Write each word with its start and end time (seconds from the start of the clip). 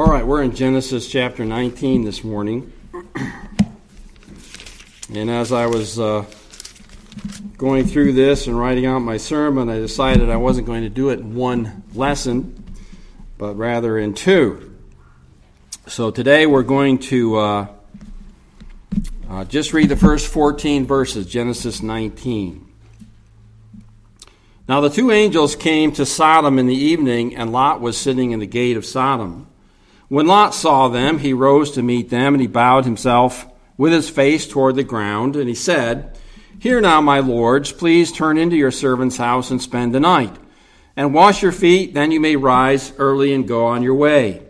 All 0.00 0.06
right, 0.06 0.26
we're 0.26 0.42
in 0.42 0.54
Genesis 0.54 1.06
chapter 1.06 1.44
19 1.44 2.04
this 2.04 2.24
morning. 2.24 2.72
And 5.12 5.28
as 5.28 5.52
I 5.52 5.66
was 5.66 6.00
uh, 6.00 6.24
going 7.58 7.84
through 7.84 8.14
this 8.14 8.46
and 8.46 8.58
writing 8.58 8.86
out 8.86 9.00
my 9.00 9.18
sermon, 9.18 9.68
I 9.68 9.76
decided 9.76 10.30
I 10.30 10.38
wasn't 10.38 10.66
going 10.66 10.84
to 10.84 10.88
do 10.88 11.10
it 11.10 11.20
in 11.20 11.34
one 11.34 11.82
lesson, 11.92 12.64
but 13.36 13.56
rather 13.56 13.98
in 13.98 14.14
two. 14.14 14.74
So 15.86 16.10
today 16.10 16.46
we're 16.46 16.62
going 16.62 16.98
to 17.00 17.36
uh, 17.36 17.66
uh, 19.28 19.44
just 19.44 19.74
read 19.74 19.90
the 19.90 19.96
first 19.96 20.28
14 20.28 20.86
verses, 20.86 21.26
Genesis 21.26 21.82
19. 21.82 22.66
Now 24.66 24.80
the 24.80 24.88
two 24.88 25.10
angels 25.10 25.54
came 25.54 25.92
to 25.92 26.06
Sodom 26.06 26.58
in 26.58 26.66
the 26.66 26.74
evening, 26.74 27.36
and 27.36 27.52
Lot 27.52 27.82
was 27.82 27.98
sitting 27.98 28.30
in 28.30 28.40
the 28.40 28.46
gate 28.46 28.78
of 28.78 28.86
Sodom. 28.86 29.49
When 30.10 30.26
Lot 30.26 30.56
saw 30.56 30.88
them, 30.88 31.20
he 31.20 31.32
rose 31.32 31.70
to 31.70 31.84
meet 31.84 32.10
them, 32.10 32.34
and 32.34 32.40
he 32.40 32.48
bowed 32.48 32.84
himself 32.84 33.46
with 33.76 33.92
his 33.92 34.10
face 34.10 34.44
toward 34.44 34.74
the 34.74 34.82
ground, 34.82 35.36
and 35.36 35.48
he 35.48 35.54
said, 35.54 36.18
Hear 36.58 36.80
now, 36.80 37.00
my 37.00 37.20
lords, 37.20 37.70
please 37.70 38.10
turn 38.10 38.36
into 38.36 38.56
your 38.56 38.72
servant's 38.72 39.18
house 39.18 39.52
and 39.52 39.62
spend 39.62 39.94
the 39.94 40.00
night, 40.00 40.36
and 40.96 41.14
wash 41.14 41.44
your 41.44 41.52
feet, 41.52 41.94
then 41.94 42.10
you 42.10 42.18
may 42.18 42.34
rise 42.34 42.92
early 42.98 43.32
and 43.32 43.46
go 43.46 43.66
on 43.66 43.84
your 43.84 43.94
way. 43.94 44.42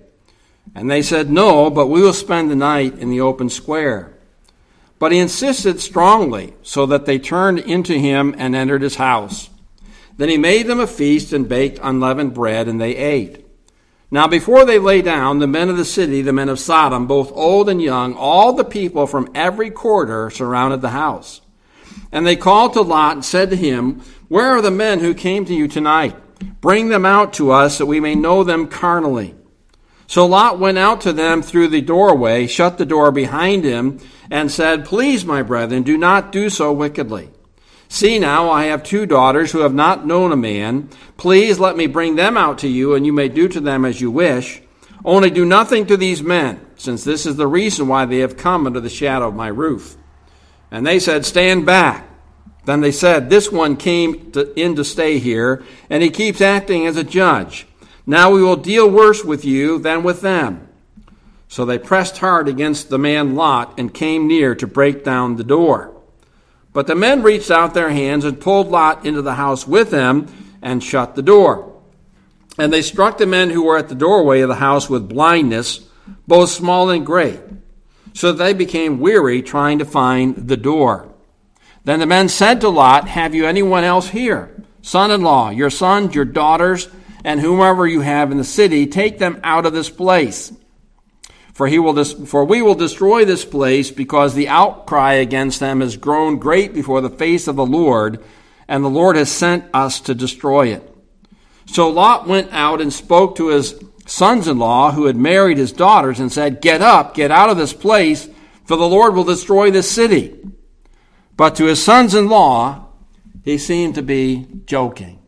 And 0.74 0.90
they 0.90 1.02
said, 1.02 1.30
No, 1.30 1.68
but 1.68 1.88
we 1.88 2.00
will 2.00 2.14
spend 2.14 2.50
the 2.50 2.56
night 2.56 2.98
in 2.98 3.10
the 3.10 3.20
open 3.20 3.50
square. 3.50 4.14
But 4.98 5.12
he 5.12 5.18
insisted 5.18 5.78
strongly, 5.78 6.54
so 6.62 6.86
that 6.86 7.04
they 7.04 7.18
turned 7.18 7.58
into 7.58 7.98
him 7.98 8.34
and 8.38 8.56
entered 8.56 8.80
his 8.80 8.96
house. 8.96 9.50
Then 10.16 10.30
he 10.30 10.38
made 10.38 10.68
them 10.68 10.80
a 10.80 10.86
feast 10.86 11.34
and 11.34 11.46
baked 11.46 11.78
unleavened 11.82 12.32
bread, 12.32 12.66
and 12.66 12.80
they 12.80 12.96
ate. 12.96 13.44
Now, 14.12 14.26
before 14.26 14.64
they 14.64 14.78
lay 14.78 15.02
down, 15.02 15.38
the 15.38 15.46
men 15.46 15.68
of 15.68 15.76
the 15.76 15.84
city, 15.84 16.20
the 16.20 16.32
men 16.32 16.48
of 16.48 16.58
Sodom, 16.58 17.06
both 17.06 17.30
old 17.32 17.68
and 17.68 17.80
young, 17.80 18.14
all 18.14 18.52
the 18.52 18.64
people 18.64 19.06
from 19.06 19.30
every 19.34 19.70
quarter 19.70 20.30
surrounded 20.30 20.80
the 20.80 20.90
house. 20.90 21.40
And 22.10 22.26
they 22.26 22.34
called 22.34 22.72
to 22.72 22.80
Lot 22.80 23.14
and 23.14 23.24
said 23.24 23.50
to 23.50 23.56
him, 23.56 24.02
Where 24.28 24.50
are 24.50 24.62
the 24.62 24.70
men 24.70 24.98
who 24.98 25.14
came 25.14 25.44
to 25.44 25.54
you 25.54 25.68
tonight? 25.68 26.16
Bring 26.60 26.88
them 26.88 27.06
out 27.06 27.32
to 27.34 27.52
us 27.52 27.78
that 27.78 27.86
we 27.86 28.00
may 28.00 28.16
know 28.16 28.42
them 28.42 28.66
carnally. 28.66 29.36
So 30.08 30.26
Lot 30.26 30.58
went 30.58 30.78
out 30.78 31.02
to 31.02 31.12
them 31.12 31.40
through 31.40 31.68
the 31.68 31.80
doorway, 31.80 32.48
shut 32.48 32.78
the 32.78 32.84
door 32.84 33.12
behind 33.12 33.62
him, 33.62 34.00
and 34.28 34.50
said, 34.50 34.84
Please, 34.84 35.24
my 35.24 35.42
brethren, 35.42 35.84
do 35.84 35.96
not 35.96 36.32
do 36.32 36.50
so 36.50 36.72
wickedly. 36.72 37.30
See 37.92 38.20
now, 38.20 38.50
I 38.50 38.66
have 38.66 38.84
two 38.84 39.04
daughters 39.04 39.50
who 39.50 39.58
have 39.58 39.74
not 39.74 40.06
known 40.06 40.30
a 40.30 40.36
man. 40.36 40.88
Please 41.16 41.58
let 41.58 41.76
me 41.76 41.88
bring 41.88 42.14
them 42.14 42.36
out 42.36 42.58
to 42.58 42.68
you, 42.68 42.94
and 42.94 43.04
you 43.04 43.12
may 43.12 43.28
do 43.28 43.48
to 43.48 43.60
them 43.60 43.84
as 43.84 44.00
you 44.00 44.12
wish. 44.12 44.62
Only 45.04 45.28
do 45.28 45.44
nothing 45.44 45.86
to 45.86 45.96
these 45.96 46.22
men, 46.22 46.64
since 46.76 47.02
this 47.02 47.26
is 47.26 47.34
the 47.34 47.48
reason 47.48 47.88
why 47.88 48.04
they 48.04 48.18
have 48.18 48.36
come 48.36 48.64
under 48.64 48.78
the 48.78 48.88
shadow 48.88 49.26
of 49.26 49.34
my 49.34 49.48
roof. 49.48 49.96
And 50.70 50.86
they 50.86 51.00
said, 51.00 51.26
Stand 51.26 51.66
back. 51.66 52.08
Then 52.64 52.80
they 52.80 52.92
said, 52.92 53.28
This 53.28 53.50
one 53.50 53.76
came 53.76 54.30
to, 54.32 54.54
in 54.58 54.76
to 54.76 54.84
stay 54.84 55.18
here, 55.18 55.64
and 55.90 56.00
he 56.00 56.10
keeps 56.10 56.40
acting 56.40 56.86
as 56.86 56.96
a 56.96 57.02
judge. 57.02 57.66
Now 58.06 58.30
we 58.30 58.40
will 58.40 58.56
deal 58.56 58.88
worse 58.88 59.24
with 59.24 59.44
you 59.44 59.80
than 59.80 60.04
with 60.04 60.20
them. 60.20 60.68
So 61.48 61.64
they 61.64 61.76
pressed 61.76 62.18
hard 62.18 62.46
against 62.46 62.88
the 62.88 62.98
man 62.98 63.34
Lot 63.34 63.76
and 63.80 63.92
came 63.92 64.28
near 64.28 64.54
to 64.54 64.68
break 64.68 65.02
down 65.02 65.34
the 65.34 65.44
door. 65.44 65.99
But 66.72 66.86
the 66.86 66.94
men 66.94 67.22
reached 67.22 67.50
out 67.50 67.74
their 67.74 67.90
hands 67.90 68.24
and 68.24 68.40
pulled 68.40 68.68
Lot 68.68 69.04
into 69.04 69.22
the 69.22 69.34
house 69.34 69.66
with 69.66 69.90
them 69.90 70.26
and 70.62 70.82
shut 70.82 71.14
the 71.14 71.22
door. 71.22 71.80
And 72.58 72.72
they 72.72 72.82
struck 72.82 73.18
the 73.18 73.26
men 73.26 73.50
who 73.50 73.64
were 73.64 73.78
at 73.78 73.88
the 73.88 73.94
doorway 73.94 74.40
of 74.40 74.48
the 74.48 74.56
house 74.56 74.88
with 74.88 75.08
blindness, 75.08 75.80
both 76.26 76.50
small 76.50 76.90
and 76.90 77.04
great, 77.04 77.40
so 78.12 78.32
that 78.32 78.42
they 78.42 78.52
became 78.52 79.00
weary 79.00 79.42
trying 79.42 79.78
to 79.78 79.84
find 79.84 80.48
the 80.48 80.56
door. 80.56 81.08
Then 81.84 82.00
the 82.00 82.06
men 82.06 82.28
said 82.28 82.60
to 82.60 82.68
Lot, 82.68 83.08
Have 83.08 83.34
you 83.34 83.46
anyone 83.46 83.84
else 83.84 84.08
here? 84.08 84.54
Son 84.82 85.10
in 85.10 85.22
law, 85.22 85.50
your 85.50 85.70
sons, 85.70 86.14
your 86.14 86.24
daughters, 86.24 86.88
and 87.24 87.40
whomever 87.40 87.86
you 87.86 88.00
have 88.00 88.30
in 88.30 88.38
the 88.38 88.44
city, 88.44 88.86
take 88.86 89.18
them 89.18 89.40
out 89.42 89.66
of 89.66 89.72
this 89.72 89.90
place 89.90 90.52
for, 91.60 91.66
he 91.66 91.78
will 91.78 91.92
dis- 91.92 92.14
for 92.14 92.42
we 92.42 92.62
will 92.62 92.74
destroy 92.74 93.26
this 93.26 93.44
place 93.44 93.90
because 93.90 94.32
the 94.32 94.48
outcry 94.48 95.12
against 95.12 95.60
them 95.60 95.82
has 95.82 95.98
grown 95.98 96.38
great 96.38 96.72
before 96.72 97.02
the 97.02 97.10
face 97.10 97.46
of 97.46 97.56
the 97.56 97.66
Lord, 97.66 98.24
and 98.66 98.82
the 98.82 98.88
Lord 98.88 99.14
has 99.16 99.30
sent 99.30 99.66
us 99.74 100.00
to 100.00 100.14
destroy 100.14 100.68
it. 100.68 100.90
So 101.66 101.90
Lot 101.90 102.26
went 102.26 102.50
out 102.50 102.80
and 102.80 102.90
spoke 102.90 103.36
to 103.36 103.48
his 103.48 103.78
sons 104.06 104.48
in 104.48 104.58
law 104.58 104.92
who 104.92 105.04
had 105.04 105.16
married 105.16 105.58
his 105.58 105.70
daughters 105.70 106.18
and 106.18 106.32
said, 106.32 106.62
Get 106.62 106.80
up, 106.80 107.12
get 107.12 107.30
out 107.30 107.50
of 107.50 107.58
this 107.58 107.74
place, 107.74 108.26
for 108.64 108.78
the 108.78 108.88
Lord 108.88 109.14
will 109.14 109.24
destroy 109.24 109.70
this 109.70 109.90
city. 109.90 110.34
But 111.36 111.56
to 111.56 111.66
his 111.66 111.84
sons 111.84 112.14
in 112.14 112.30
law, 112.30 112.86
he 113.44 113.58
seemed 113.58 113.96
to 113.96 114.02
be 114.02 114.46
joking. 114.64 115.19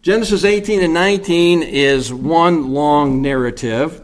Genesis 0.00 0.44
18 0.44 0.80
and 0.80 0.94
19 0.94 1.64
is 1.64 2.12
one 2.12 2.72
long 2.72 3.20
narrative. 3.20 4.00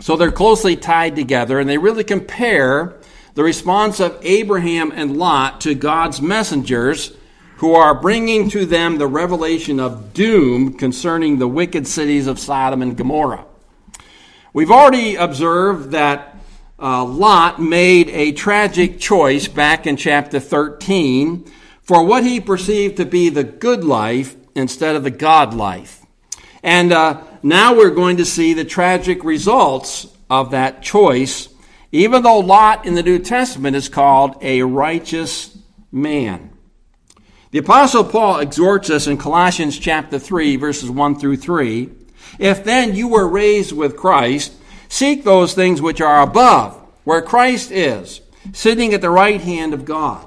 So 0.00 0.16
they're 0.16 0.32
closely 0.32 0.74
tied 0.74 1.14
together, 1.14 1.60
and 1.60 1.68
they 1.68 1.78
really 1.78 2.02
compare 2.02 2.96
the 3.34 3.44
response 3.44 4.00
of 4.00 4.18
Abraham 4.22 4.90
and 4.90 5.16
Lot 5.16 5.60
to 5.60 5.76
God's 5.76 6.20
messengers 6.20 7.16
who 7.58 7.74
are 7.74 7.94
bringing 7.94 8.50
to 8.50 8.66
them 8.66 8.98
the 8.98 9.06
revelation 9.06 9.78
of 9.78 10.12
doom 10.12 10.76
concerning 10.76 11.38
the 11.38 11.48
wicked 11.48 11.86
cities 11.86 12.26
of 12.26 12.40
Sodom 12.40 12.82
and 12.82 12.96
Gomorrah. 12.96 13.46
We've 14.52 14.72
already 14.72 15.14
observed 15.14 15.92
that 15.92 16.36
uh, 16.80 17.04
Lot 17.04 17.62
made 17.62 18.08
a 18.08 18.32
tragic 18.32 18.98
choice 18.98 19.46
back 19.46 19.86
in 19.86 19.96
chapter 19.96 20.40
13 20.40 21.48
for 21.80 22.04
what 22.04 22.24
he 22.24 22.40
perceived 22.40 22.96
to 22.96 23.06
be 23.06 23.28
the 23.28 23.44
good 23.44 23.84
life 23.84 24.34
instead 24.56 24.96
of 24.96 25.04
the 25.04 25.10
God 25.10 25.54
life. 25.54 26.04
And 26.62 26.92
uh, 26.92 27.22
now 27.42 27.76
we're 27.76 27.90
going 27.90 28.16
to 28.16 28.24
see 28.24 28.54
the 28.54 28.64
tragic 28.64 29.22
results 29.22 30.08
of 30.28 30.50
that 30.50 30.82
choice, 30.82 31.48
even 31.92 32.22
though 32.22 32.40
Lot 32.40 32.86
in 32.86 32.94
the 32.94 33.02
New 33.02 33.20
Testament 33.20 33.76
is 33.76 33.88
called 33.88 34.36
a 34.42 34.62
righteous 34.62 35.56
man. 35.92 36.50
The 37.52 37.58
Apostle 37.58 38.04
Paul 38.04 38.40
exhorts 38.40 38.90
us 38.90 39.06
in 39.06 39.16
Colossians 39.16 39.78
chapter 39.78 40.18
3, 40.18 40.56
verses 40.56 40.90
1 40.90 41.18
through 41.18 41.36
3 41.36 41.90
If 42.38 42.64
then 42.64 42.94
you 42.94 43.08
were 43.08 43.28
raised 43.28 43.72
with 43.72 43.96
Christ, 43.96 44.52
seek 44.88 45.22
those 45.22 45.54
things 45.54 45.80
which 45.80 46.00
are 46.00 46.22
above, 46.22 46.74
where 47.04 47.22
Christ 47.22 47.70
is, 47.70 48.20
sitting 48.52 48.92
at 48.92 49.00
the 49.00 49.10
right 49.10 49.40
hand 49.40 49.72
of 49.72 49.84
God. 49.84 50.26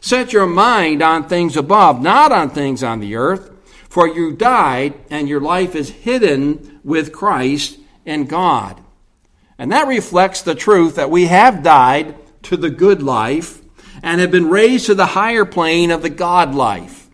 Set 0.00 0.32
your 0.32 0.46
mind 0.46 1.02
on 1.02 1.28
things 1.28 1.56
above, 1.56 2.02
not 2.02 2.32
on 2.32 2.50
things 2.50 2.82
on 2.82 3.00
the 3.00 3.16
earth. 3.16 3.55
For 3.96 4.06
you 4.06 4.32
died, 4.32 4.92
and 5.08 5.26
your 5.26 5.40
life 5.40 5.74
is 5.74 5.88
hidden 5.88 6.80
with 6.84 7.14
Christ 7.14 7.78
in 8.04 8.26
God. 8.26 8.78
And 9.56 9.72
that 9.72 9.88
reflects 9.88 10.42
the 10.42 10.54
truth 10.54 10.96
that 10.96 11.08
we 11.10 11.28
have 11.28 11.62
died 11.62 12.14
to 12.42 12.58
the 12.58 12.68
good 12.68 13.02
life 13.02 13.62
and 14.02 14.20
have 14.20 14.30
been 14.30 14.50
raised 14.50 14.84
to 14.84 14.94
the 14.94 15.06
higher 15.06 15.46
plane 15.46 15.90
of 15.90 16.02
the 16.02 16.10
God 16.10 16.54
life. 16.54 17.08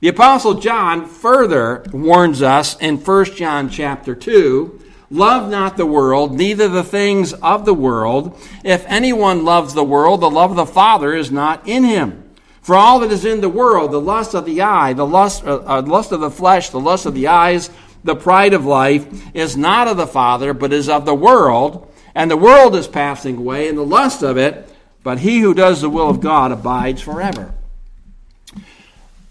The 0.00 0.08
apostle 0.08 0.54
John 0.54 1.06
further 1.06 1.84
warns 1.92 2.42
us 2.42 2.76
in 2.80 2.96
1 2.96 3.24
John 3.36 3.68
chapter 3.70 4.16
2, 4.16 4.80
love 5.10 5.48
not 5.48 5.76
the 5.76 5.86
world, 5.86 6.36
neither 6.36 6.66
the 6.66 6.82
things 6.82 7.34
of 7.34 7.64
the 7.64 7.72
world. 7.72 8.36
If 8.64 8.84
anyone 8.88 9.44
loves 9.44 9.74
the 9.74 9.84
world, 9.84 10.22
the 10.22 10.28
love 10.28 10.50
of 10.50 10.56
the 10.56 10.66
Father 10.66 11.14
is 11.14 11.30
not 11.30 11.68
in 11.68 11.84
him. 11.84 12.29
For 12.70 12.76
all 12.76 13.00
that 13.00 13.10
is 13.10 13.24
in 13.24 13.40
the 13.40 13.48
world, 13.48 13.90
the 13.90 14.00
lust 14.00 14.32
of 14.32 14.44
the 14.44 14.62
eye, 14.62 14.92
the 14.92 15.04
lust, 15.04 15.44
uh, 15.44 15.60
uh, 15.66 15.82
lust 15.82 16.12
of 16.12 16.20
the 16.20 16.30
flesh, 16.30 16.68
the 16.68 16.78
lust 16.78 17.04
of 17.04 17.14
the 17.14 17.26
eyes, 17.26 17.68
the 18.04 18.14
pride 18.14 18.54
of 18.54 18.64
life, 18.64 19.08
is 19.34 19.56
not 19.56 19.88
of 19.88 19.96
the 19.96 20.06
Father, 20.06 20.54
but 20.54 20.72
is 20.72 20.88
of 20.88 21.04
the 21.04 21.12
world. 21.12 21.92
And 22.14 22.30
the 22.30 22.36
world 22.36 22.76
is 22.76 22.86
passing 22.86 23.38
away, 23.38 23.68
and 23.68 23.76
the 23.76 23.82
lust 23.82 24.22
of 24.22 24.36
it, 24.36 24.72
but 25.02 25.18
he 25.18 25.40
who 25.40 25.52
does 25.52 25.80
the 25.80 25.90
will 25.90 26.08
of 26.08 26.20
God 26.20 26.52
abides 26.52 27.02
forever. 27.02 27.52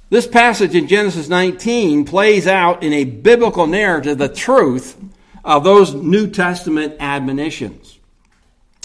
This 0.09 0.27
passage 0.27 0.75
in 0.75 0.89
Genesis 0.89 1.29
19 1.29 2.03
plays 2.03 2.45
out 2.45 2.83
in 2.83 2.91
a 2.91 3.05
biblical 3.05 3.67
narrative 3.67 4.17
the 4.17 4.27
truth 4.27 4.97
of 5.45 5.63
those 5.63 5.93
New 5.93 6.27
Testament 6.27 6.97
admonitions. 6.99 7.99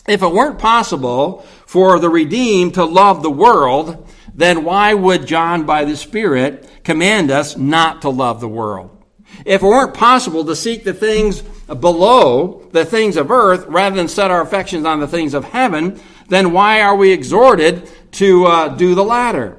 If 0.06 0.22
it 0.22 0.32
weren't 0.32 0.60
possible 0.60 1.44
for 1.66 1.98
the 1.98 2.10
redeemed 2.10 2.74
to 2.74 2.84
love 2.84 3.22
the 3.24 3.30
world, 3.30 4.06
then 4.34 4.64
why 4.64 4.94
would 4.94 5.26
John, 5.26 5.64
by 5.64 5.84
the 5.84 5.96
Spirit, 5.96 6.68
command 6.82 7.30
us 7.30 7.56
not 7.56 8.02
to 8.02 8.10
love 8.10 8.40
the 8.40 8.48
world? 8.48 8.90
If 9.44 9.62
it 9.62 9.66
weren't 9.66 9.94
possible 9.94 10.44
to 10.44 10.56
seek 10.56 10.84
the 10.84 10.94
things 10.94 11.42
below, 11.42 12.68
the 12.72 12.84
things 12.84 13.16
of 13.16 13.30
earth, 13.30 13.66
rather 13.66 13.96
than 13.96 14.08
set 14.08 14.30
our 14.30 14.42
affections 14.42 14.84
on 14.84 15.00
the 15.00 15.08
things 15.08 15.34
of 15.34 15.44
heaven, 15.44 16.00
then 16.28 16.52
why 16.52 16.82
are 16.82 16.96
we 16.96 17.12
exhorted 17.12 17.88
to 18.12 18.46
uh, 18.46 18.68
do 18.68 18.94
the 18.94 19.04
latter? 19.04 19.56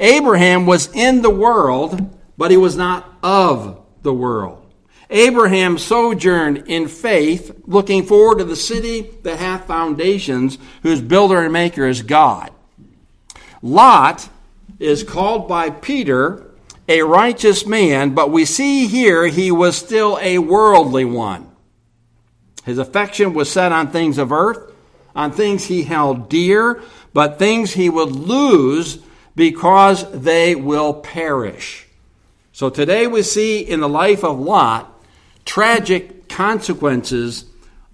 Abraham 0.00 0.66
was 0.66 0.92
in 0.94 1.22
the 1.22 1.30
world, 1.30 2.18
but 2.36 2.50
he 2.50 2.56
was 2.56 2.76
not 2.76 3.18
of 3.22 3.84
the 4.02 4.12
world. 4.14 4.58
Abraham 5.10 5.76
sojourned 5.78 6.64
in 6.68 6.88
faith, 6.88 7.62
looking 7.66 8.04
forward 8.04 8.38
to 8.38 8.44
the 8.44 8.56
city 8.56 9.02
that 9.22 9.38
hath 9.38 9.66
foundations, 9.66 10.58
whose 10.82 11.00
builder 11.00 11.38
and 11.42 11.52
maker 11.52 11.86
is 11.86 12.02
God. 12.02 12.50
Lot 13.62 14.28
is 14.80 15.04
called 15.04 15.48
by 15.48 15.70
Peter 15.70 16.48
a 16.88 17.02
righteous 17.02 17.64
man, 17.64 18.10
but 18.10 18.30
we 18.30 18.44
see 18.44 18.88
here 18.88 19.26
he 19.26 19.52
was 19.52 19.76
still 19.76 20.18
a 20.20 20.38
worldly 20.38 21.04
one. 21.04 21.48
His 22.64 22.78
affection 22.78 23.34
was 23.34 23.50
set 23.50 23.72
on 23.72 23.90
things 23.90 24.18
of 24.18 24.32
earth, 24.32 24.72
on 25.14 25.30
things 25.30 25.66
he 25.66 25.84
held 25.84 26.28
dear, 26.28 26.82
but 27.12 27.38
things 27.38 27.72
he 27.72 27.88
would 27.88 28.10
lose 28.10 28.98
because 29.34 30.10
they 30.10 30.54
will 30.54 30.94
perish. 30.94 31.86
So 32.52 32.68
today 32.68 33.06
we 33.06 33.22
see 33.22 33.60
in 33.60 33.80
the 33.80 33.88
life 33.88 34.24
of 34.24 34.38
Lot 34.38 34.88
tragic 35.44 36.28
consequences 36.28 37.44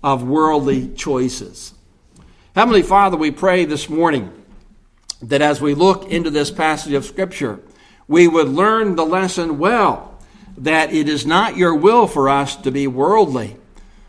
of 0.02 0.22
worldly 0.22 0.88
choices. 0.94 1.74
Heavenly 2.54 2.82
Father, 2.82 3.16
we 3.16 3.30
pray 3.30 3.64
this 3.64 3.88
morning 3.88 4.32
that 5.22 5.42
as 5.42 5.60
we 5.60 5.74
look 5.74 6.10
into 6.10 6.30
this 6.30 6.50
passage 6.50 6.92
of 6.92 7.04
Scripture, 7.04 7.60
we 8.06 8.28
would 8.28 8.48
learn 8.48 8.96
the 8.96 9.04
lesson 9.04 9.58
well 9.58 10.18
that 10.56 10.92
it 10.92 11.08
is 11.08 11.26
not 11.26 11.56
your 11.56 11.74
will 11.74 12.06
for 12.06 12.28
us 12.28 12.56
to 12.56 12.70
be 12.70 12.86
worldly. 12.86 13.56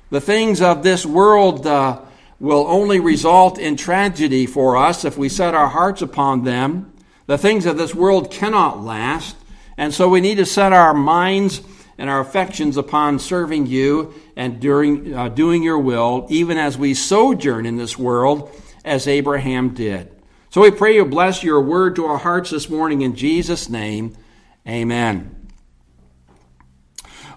The 0.09 0.21
things 0.21 0.61
of 0.61 0.83
this 0.83 1.05
world 1.05 1.67
uh, 1.67 2.01
will 2.39 2.65
only 2.67 2.99
result 2.99 3.59
in 3.59 3.75
tragedy 3.75 4.45
for 4.45 4.77
us 4.77 5.05
if 5.05 5.17
we 5.17 5.29
set 5.29 5.53
our 5.53 5.67
hearts 5.67 6.01
upon 6.01 6.43
them. 6.43 6.91
The 7.27 7.37
things 7.37 7.65
of 7.65 7.77
this 7.77 7.93
world 7.93 8.31
cannot 8.31 8.83
last, 8.83 9.35
and 9.77 9.93
so 9.93 10.09
we 10.09 10.21
need 10.21 10.37
to 10.37 10.45
set 10.45 10.73
our 10.73 10.93
minds 10.93 11.61
and 11.97 12.09
our 12.09 12.21
affections 12.21 12.77
upon 12.77 13.19
serving 13.19 13.67
you 13.67 14.13
and 14.35 14.59
during, 14.59 15.13
uh, 15.13 15.29
doing 15.29 15.61
your 15.61 15.77
will, 15.77 16.25
even 16.29 16.57
as 16.57 16.77
we 16.77 16.93
sojourn 16.93 17.65
in 17.65 17.75
this 17.75 17.97
world, 17.97 18.49
as 18.83 19.07
Abraham 19.07 19.73
did. 19.73 20.09
So 20.51 20.61
we 20.61 20.71
pray 20.71 20.95
you 20.95 21.05
bless 21.05 21.43
your 21.43 21.61
word 21.61 21.95
to 21.97 22.07
our 22.07 22.17
hearts 22.17 22.49
this 22.49 22.71
morning 22.71 23.03
in 23.03 23.15
Jesus' 23.15 23.69
name. 23.69 24.17
Amen. 24.67 25.47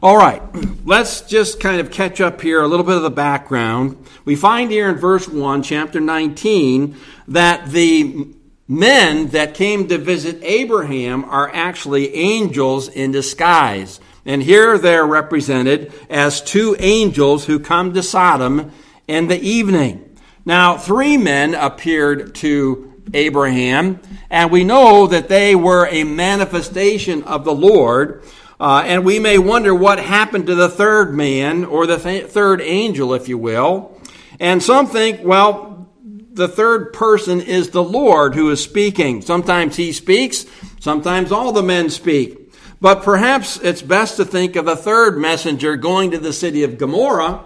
All 0.02 0.16
right, 0.16 0.42
let's 0.86 1.20
just 1.20 1.60
kind 1.60 1.78
of 1.78 1.90
catch 1.90 2.22
up 2.22 2.40
here 2.40 2.62
a 2.62 2.66
little 2.66 2.86
bit 2.86 2.96
of 2.96 3.02
the 3.02 3.10
background. 3.10 4.06
We 4.24 4.34
find 4.34 4.70
here 4.70 4.88
in 4.88 4.96
verse 4.96 5.28
1, 5.28 5.62
chapter 5.62 6.00
19, 6.00 6.96
that 7.28 7.68
the 7.68 8.28
men 8.66 9.26
that 9.28 9.52
came 9.52 9.88
to 9.88 9.98
visit 9.98 10.38
Abraham 10.42 11.26
are 11.26 11.54
actually 11.54 12.14
angels 12.14 12.88
in 12.88 13.12
disguise. 13.12 14.00
And 14.24 14.42
here 14.42 14.78
they're 14.78 15.04
represented 15.04 15.92
as 16.08 16.40
two 16.40 16.76
angels 16.78 17.44
who 17.44 17.58
come 17.58 17.92
to 17.92 18.02
Sodom 18.02 18.72
in 19.06 19.28
the 19.28 19.38
evening. 19.38 20.16
Now, 20.46 20.78
three 20.78 21.18
men 21.18 21.54
appeared 21.54 22.34
to 22.36 22.91
Abraham, 23.14 24.00
and 24.30 24.50
we 24.50 24.64
know 24.64 25.06
that 25.06 25.28
they 25.28 25.54
were 25.54 25.86
a 25.86 26.04
manifestation 26.04 27.22
of 27.24 27.44
the 27.44 27.54
Lord. 27.54 28.22
Uh, 28.60 28.84
and 28.86 29.04
we 29.04 29.18
may 29.18 29.38
wonder 29.38 29.74
what 29.74 29.98
happened 29.98 30.46
to 30.46 30.54
the 30.54 30.68
third 30.68 31.12
man, 31.12 31.64
or 31.64 31.86
the 31.86 31.96
th- 31.96 32.26
third 32.26 32.60
angel, 32.60 33.12
if 33.12 33.28
you 33.28 33.36
will. 33.36 34.00
And 34.38 34.62
some 34.62 34.86
think, 34.86 35.20
well, 35.24 35.88
the 36.32 36.48
third 36.48 36.92
person 36.92 37.40
is 37.40 37.70
the 37.70 37.82
Lord 37.82 38.34
who 38.34 38.50
is 38.50 38.62
speaking. 38.62 39.20
Sometimes 39.20 39.76
he 39.76 39.92
speaks, 39.92 40.46
sometimes 40.80 41.32
all 41.32 41.52
the 41.52 41.62
men 41.62 41.90
speak. 41.90 42.38
But 42.80 43.02
perhaps 43.02 43.58
it's 43.58 43.82
best 43.82 44.16
to 44.16 44.24
think 44.24 44.56
of 44.56 44.66
a 44.66 44.76
third 44.76 45.18
messenger 45.18 45.76
going 45.76 46.10
to 46.12 46.18
the 46.18 46.32
city 46.32 46.64
of 46.64 46.78
Gomorrah, 46.78 47.44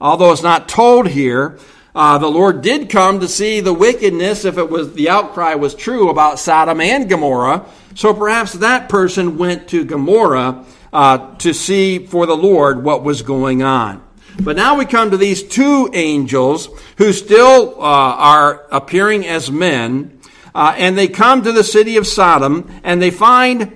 although 0.00 0.32
it's 0.32 0.42
not 0.42 0.68
told 0.68 1.08
here. 1.08 1.58
Uh, 1.96 2.18
the 2.18 2.28
Lord 2.28 2.60
did 2.60 2.90
come 2.90 3.20
to 3.20 3.26
see 3.26 3.60
the 3.60 3.72
wickedness, 3.72 4.44
if 4.44 4.58
it 4.58 4.68
was 4.68 4.92
the 4.92 5.08
outcry 5.08 5.54
was 5.54 5.74
true 5.74 6.10
about 6.10 6.38
Sodom 6.38 6.78
and 6.78 7.08
Gomorrah. 7.08 7.64
So 7.94 8.12
perhaps 8.12 8.52
that 8.52 8.90
person 8.90 9.38
went 9.38 9.68
to 9.68 9.82
Gomorrah 9.82 10.66
uh, 10.92 11.36
to 11.36 11.54
see 11.54 12.04
for 12.04 12.26
the 12.26 12.36
Lord 12.36 12.84
what 12.84 13.02
was 13.02 13.22
going 13.22 13.62
on. 13.62 14.06
But 14.38 14.56
now 14.56 14.76
we 14.76 14.84
come 14.84 15.10
to 15.10 15.16
these 15.16 15.42
two 15.42 15.88
angels 15.94 16.68
who 16.98 17.14
still 17.14 17.76
uh, 17.78 17.82
are 17.82 18.66
appearing 18.70 19.26
as 19.26 19.50
men, 19.50 20.20
uh, 20.54 20.74
and 20.76 20.98
they 20.98 21.08
come 21.08 21.44
to 21.44 21.52
the 21.52 21.64
city 21.64 21.96
of 21.96 22.06
Sodom, 22.06 22.70
and 22.84 23.00
they 23.00 23.10
find 23.10 23.74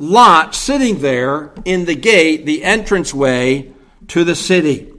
Lot 0.00 0.56
sitting 0.56 0.98
there 0.98 1.52
in 1.64 1.84
the 1.84 1.94
gate, 1.94 2.44
the 2.44 2.64
entranceway 2.64 3.72
to 4.08 4.24
the 4.24 4.34
city. 4.34 4.92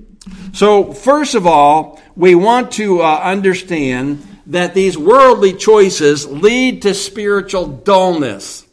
So, 0.54 0.94
first 0.94 1.36
of 1.36 1.46
all, 1.46 2.00
we 2.16 2.36
want 2.36 2.72
to 2.74 3.02
uh, 3.02 3.20
understand 3.24 4.26
that 4.46 4.74
these 4.74 4.98
worldly 4.98 5.54
choices 5.54 6.28
lead 6.28 6.82
to 6.82 6.94
spiritual 6.94 7.68
dullness. 7.68 8.68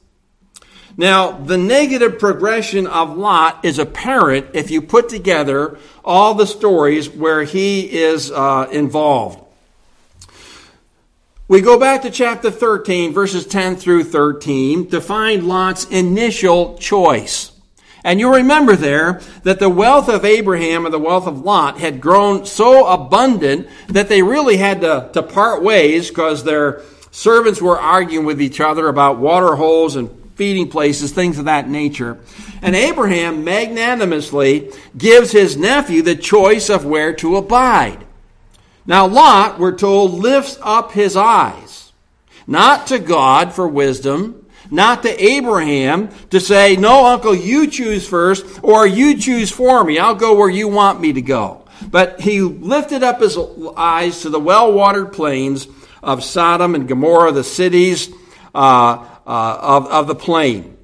Now, 0.96 1.32
the 1.32 1.56
negative 1.56 2.18
progression 2.18 2.86
of 2.86 3.16
Lot 3.16 3.64
is 3.64 3.78
apparent 3.78 4.48
if 4.52 4.70
you 4.70 4.82
put 4.82 5.08
together 5.08 5.78
all 6.04 6.34
the 6.34 6.46
stories 6.46 7.08
where 7.08 7.44
he 7.44 7.90
is 7.90 8.30
uh, 8.30 8.68
involved. 8.70 9.42
We 11.48 11.62
go 11.62 11.80
back 11.80 12.02
to 12.02 12.10
chapter 12.10 12.50
13, 12.50 13.12
verses 13.12 13.46
10 13.46 13.76
through 13.76 14.04
13, 14.04 14.90
to 14.90 15.00
find 15.00 15.48
Lot's 15.48 15.84
initial 15.86 16.78
choice. 16.78 17.49
And 18.04 18.18
you'll 18.18 18.32
remember 18.32 18.76
there 18.76 19.20
that 19.42 19.58
the 19.58 19.68
wealth 19.68 20.08
of 20.08 20.24
Abraham 20.24 20.84
and 20.86 20.94
the 20.94 20.98
wealth 20.98 21.26
of 21.26 21.40
Lot 21.40 21.78
had 21.78 22.00
grown 22.00 22.46
so 22.46 22.86
abundant 22.86 23.68
that 23.88 24.08
they 24.08 24.22
really 24.22 24.56
had 24.56 24.80
to, 24.80 25.10
to 25.12 25.22
part 25.22 25.62
ways 25.62 26.08
because 26.08 26.44
their 26.44 26.82
servants 27.10 27.60
were 27.60 27.78
arguing 27.78 28.24
with 28.24 28.40
each 28.40 28.60
other 28.60 28.88
about 28.88 29.18
water 29.18 29.54
holes 29.54 29.96
and 29.96 30.10
feeding 30.36 30.70
places, 30.70 31.12
things 31.12 31.38
of 31.38 31.44
that 31.44 31.68
nature. 31.68 32.18
And 32.62 32.74
Abraham 32.74 33.44
magnanimously 33.44 34.72
gives 34.96 35.32
his 35.32 35.56
nephew 35.56 36.00
the 36.00 36.16
choice 36.16 36.70
of 36.70 36.86
where 36.86 37.12
to 37.16 37.36
abide. 37.36 38.06
Now, 38.86 39.06
Lot, 39.06 39.58
we're 39.58 39.76
told, 39.76 40.12
lifts 40.12 40.58
up 40.62 40.92
his 40.92 41.16
eyes, 41.16 41.92
not 42.46 42.86
to 42.86 42.98
God 42.98 43.52
for 43.52 43.68
wisdom, 43.68 44.46
not 44.70 45.02
to 45.02 45.24
Abraham 45.24 46.08
to 46.30 46.40
say, 46.40 46.76
No, 46.76 47.06
uncle, 47.06 47.34
you 47.34 47.68
choose 47.68 48.06
first, 48.06 48.60
or 48.62 48.86
you 48.86 49.16
choose 49.16 49.50
for 49.50 49.82
me. 49.84 49.98
I'll 49.98 50.14
go 50.14 50.36
where 50.36 50.50
you 50.50 50.68
want 50.68 51.00
me 51.00 51.12
to 51.12 51.22
go. 51.22 51.66
But 51.88 52.20
he 52.20 52.40
lifted 52.40 53.02
up 53.02 53.20
his 53.20 53.38
eyes 53.76 54.22
to 54.22 54.30
the 54.30 54.40
well 54.40 54.72
watered 54.72 55.12
plains 55.12 55.66
of 56.02 56.24
Sodom 56.24 56.74
and 56.74 56.88
Gomorrah, 56.88 57.32
the 57.32 57.44
cities 57.44 58.10
uh, 58.54 59.06
uh, 59.26 59.58
of, 59.60 59.86
of 59.86 60.06
the 60.06 60.14
plain. 60.14 60.76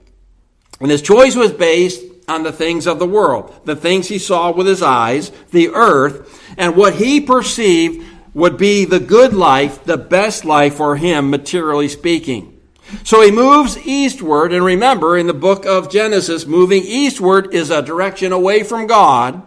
And 0.80 0.90
his 0.90 1.02
choice 1.02 1.36
was 1.36 1.52
based 1.52 2.02
on 2.28 2.42
the 2.42 2.52
things 2.52 2.86
of 2.86 2.98
the 2.98 3.06
world, 3.06 3.54
the 3.64 3.76
things 3.76 4.08
he 4.08 4.18
saw 4.18 4.50
with 4.50 4.66
his 4.66 4.82
eyes, 4.82 5.30
the 5.52 5.70
earth, 5.70 6.42
and 6.58 6.76
what 6.76 6.94
he 6.94 7.20
perceived 7.20 8.04
would 8.34 8.58
be 8.58 8.84
the 8.84 9.00
good 9.00 9.32
life, 9.32 9.84
the 9.84 9.96
best 9.96 10.44
life 10.44 10.74
for 10.74 10.96
him, 10.96 11.30
materially 11.30 11.88
speaking. 11.88 12.55
So 13.04 13.22
he 13.22 13.30
moves 13.30 13.78
eastward, 13.78 14.52
and 14.52 14.64
remember, 14.64 15.16
in 15.16 15.26
the 15.26 15.34
book 15.34 15.66
of 15.66 15.90
Genesis, 15.90 16.46
moving 16.46 16.82
eastward 16.84 17.52
is 17.52 17.70
a 17.70 17.82
direction 17.82 18.32
away 18.32 18.62
from 18.62 18.86
God, 18.86 19.42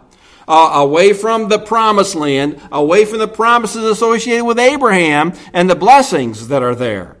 uh, 0.46 0.70
away 0.74 1.12
from 1.12 1.48
the 1.48 1.58
promised 1.58 2.14
land, 2.14 2.60
away 2.70 3.04
from 3.04 3.18
the 3.18 3.28
promises 3.28 3.84
associated 3.84 4.44
with 4.44 4.58
Abraham 4.58 5.32
and 5.52 5.70
the 5.70 5.74
blessings 5.74 6.48
that 6.48 6.62
are 6.62 6.74
there. 6.74 7.16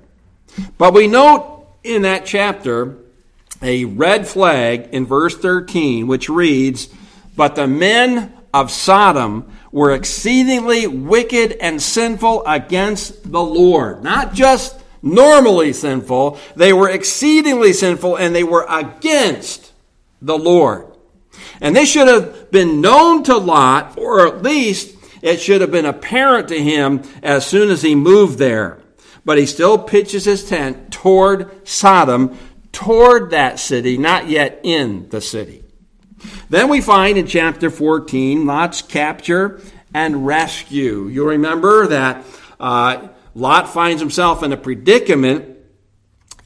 But 0.78 0.94
we 0.94 1.06
note 1.06 1.68
in 1.84 2.02
that 2.02 2.26
chapter 2.26 2.96
a 3.62 3.84
red 3.84 4.26
flag 4.26 4.88
in 4.92 5.06
verse 5.06 5.36
13, 5.36 6.06
which 6.06 6.28
reads, 6.28 6.88
But 7.36 7.56
the 7.56 7.66
men 7.66 8.32
of 8.52 8.70
Sodom 8.70 9.50
were 9.70 9.94
exceedingly 9.94 10.86
wicked 10.86 11.52
and 11.60 11.80
sinful 11.80 12.44
against 12.46 13.30
the 13.30 13.42
Lord. 13.42 14.02
Not 14.02 14.34
just 14.34 14.79
normally 15.02 15.72
sinful, 15.72 16.38
they 16.56 16.72
were 16.72 16.88
exceedingly 16.88 17.72
sinful, 17.72 18.16
and 18.16 18.34
they 18.34 18.44
were 18.44 18.66
against 18.68 19.72
the 20.20 20.38
Lord. 20.38 20.86
And 21.60 21.76
this 21.76 21.90
should 21.90 22.08
have 22.08 22.50
been 22.50 22.80
known 22.80 23.22
to 23.24 23.36
Lot, 23.36 23.98
or 23.98 24.26
at 24.26 24.42
least 24.42 24.96
it 25.22 25.40
should 25.40 25.60
have 25.60 25.70
been 25.70 25.86
apparent 25.86 26.48
to 26.48 26.62
him 26.62 27.02
as 27.22 27.46
soon 27.46 27.70
as 27.70 27.82
he 27.82 27.94
moved 27.94 28.38
there. 28.38 28.78
But 29.24 29.38
he 29.38 29.46
still 29.46 29.78
pitches 29.78 30.24
his 30.24 30.48
tent 30.48 30.92
toward 30.92 31.68
Sodom, 31.68 32.38
toward 32.72 33.30
that 33.30 33.58
city, 33.58 33.98
not 33.98 34.28
yet 34.28 34.60
in 34.62 35.08
the 35.10 35.20
city. 35.20 35.64
Then 36.48 36.68
we 36.68 36.80
find 36.80 37.18
in 37.18 37.26
chapter 37.26 37.70
14 37.70 38.46
Lot's 38.46 38.82
capture 38.82 39.60
and 39.94 40.26
rescue. 40.26 41.08
You'll 41.08 41.26
remember 41.26 41.86
that 41.88 42.24
uh, 42.58 43.08
Lot 43.34 43.68
finds 43.68 44.00
himself 44.00 44.42
in 44.42 44.52
a 44.52 44.56
predicament 44.56 45.58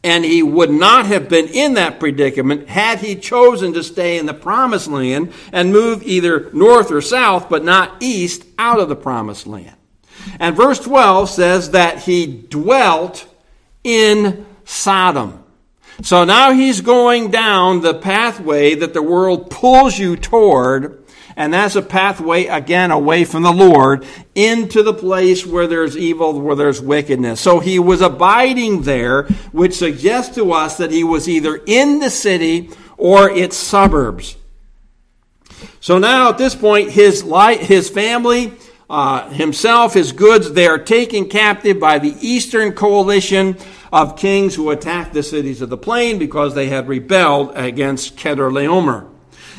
and 0.05 0.23
he 0.23 0.43
would 0.43 0.71
not 0.71 1.07
have 1.07 1.31
been 1.31 1.49
in 1.49 1.75
that 1.75 1.99
predicament 1.99 2.69
had 2.69 2.99
he 2.99 3.17
chosen 3.17 3.73
to 3.73 3.83
stay 3.83 4.19
in 4.19 4.27
the 4.27 4.35
promised 4.35 4.87
land 4.87 5.33
and 5.51 5.73
move 5.73 6.03
either 6.03 6.51
north 6.53 6.91
or 6.91 7.01
south, 7.01 7.49
but 7.49 7.65
not 7.65 8.03
east 8.03 8.45
out 8.59 8.79
of 8.79 8.91
the 8.91 8.97
promised 8.97 9.47
land. 9.47 9.75
And 10.39 10.55
verse 10.55 10.79
12 10.81 11.31
says 11.31 11.71
that 11.71 12.03
he 12.03 12.27
dwelt 12.27 13.27
in 13.83 14.45
Sodom. 14.65 15.43
So 16.03 16.25
now 16.25 16.53
he's 16.53 16.83
going 16.83 17.31
down 17.31 17.81
the 17.81 17.95
pathway 17.95 18.75
that 18.75 18.93
the 18.93 19.03
world 19.03 19.51
pulls 19.51 19.99
you 19.99 20.17
toward 20.17 21.04
and 21.37 21.53
that's 21.53 21.77
a 21.77 21.83
pathway, 21.83 22.47
again, 22.47 22.91
away 22.91 23.25
from 23.25 23.43
the 23.43 23.53
Lord 23.53 24.07
into 24.35 24.83
the 24.83 24.95
place 24.95 25.45
where 25.45 25.67
there's 25.67 25.97
evil, 25.97 26.41
where 26.41 26.57
there's 26.57 26.81
wickedness. 26.81 27.41
So 27.41 27.61
he 27.61 27.79
was 27.79 28.01
abiding 28.01 28.83
there, 28.83 29.25
which 29.53 29.75
suggests 29.75 30.35
to 30.37 30.53
us 30.53 30.77
that 30.79 30.91
he 30.91 31.03
was 31.03 31.29
either 31.29 31.61
in 31.67 31.99
the 31.99 32.11
city 32.11 32.71
or 32.97 33.29
its 33.31 33.57
suburbs. 33.57 34.37
So 35.81 35.99
now 35.99 36.31
at 36.31 36.39
this 36.39 36.55
point, 36.55 36.91
his, 36.91 37.25
light, 37.25 37.61
his 37.61 37.91
family, 37.91 38.53
uh, 38.89 39.29
himself, 39.31 39.95
his 39.95 40.13
goods, 40.13 40.53
they 40.53 40.67
are 40.67 40.79
taken 40.79 41.29
captive 41.29 41.81
by 41.81 41.99
the 41.99 42.17
eastern 42.21 42.73
coalition 42.73 43.57
of 43.93 44.17
kings 44.17 44.55
who 44.55 44.71
attacked 44.71 45.15
the 45.15 45.23
cities 45.23 45.61
of 45.63 45.71
the 45.71 45.77
plain 45.77 46.19
because 46.19 46.55
they 46.55 46.69
had 46.69 46.89
rebelled 46.89 47.53
against 47.55 48.17
Chedorlaomer. 48.17 49.09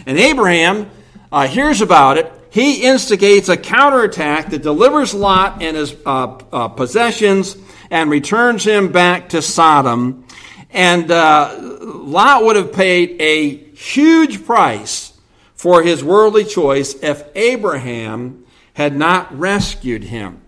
And 0.06 0.18
Abraham 0.18 0.90
uh, 1.32 1.48
hears 1.48 1.82
about 1.82 2.18
it. 2.18 2.32
He 2.50 2.84
instigates 2.84 3.50
a 3.50 3.58
counterattack 3.58 4.52
that 4.52 4.62
delivers 4.62 5.14
Lot 5.14 5.62
and 5.62 5.76
his 5.76 5.96
uh, 6.06 6.40
uh, 6.52 6.68
possessions 6.70 7.58
and 7.90 8.10
returns 8.10 8.64
him 8.64 8.92
back 8.92 9.30
to 9.30 9.42
Sodom. 9.42 10.26
And 10.70 11.12
uh, 11.12 11.56
Lot 11.60 12.44
would 12.46 12.56
have 12.56 12.72
paid 12.72 13.22
a 13.22 13.56
huge 13.74 14.46
price 14.46 15.14
for 15.54 15.84
his 15.84 16.04
worldly 16.04 16.46
choice 16.46 16.96
if 17.04 17.24
Abraham 17.36 18.46
had 18.74 18.96
not 18.96 19.38
rescued 19.38 20.04
him. 20.06 20.42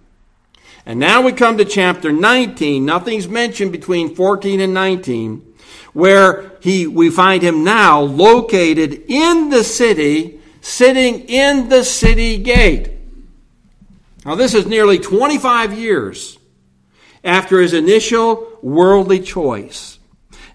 And 0.86 1.00
now 1.00 1.22
we 1.22 1.34
come 1.34 1.57
to 1.57 1.65
chapter 1.65 2.13
19. 2.13 2.86
Nothing's 2.86 3.27
mentioned 3.27 3.74
between 3.74 4.15
14 4.15 4.62
and 4.62 4.74
19, 4.74 5.55
where 5.91 6.53
he, 6.62 6.88
we 6.88 7.10
find 7.10 7.43
him 7.43 7.65
now 7.65 8.00
located 8.00 9.03
in 9.10 9.50
the 9.50 9.65
city 9.65 10.37
sitting 10.68 11.22
in 11.30 11.70
the 11.70 11.82
city 11.82 12.38
gate. 12.38 12.92
Now, 14.26 14.36
this 14.36 14.54
is 14.54 14.68
nearly 14.68 15.00
25 15.00 15.80
years 15.80 16.38
after 17.24 17.62
his 17.62 17.74
initial 17.74 18.60
worldly 18.62 19.22
choice. 19.22 19.98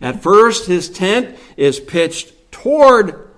At 0.03 0.23
first, 0.23 0.67
his 0.67 0.91
tent 0.91 1.39
is 1.57 1.81
pitched 1.81 2.53
toward 2.53 3.31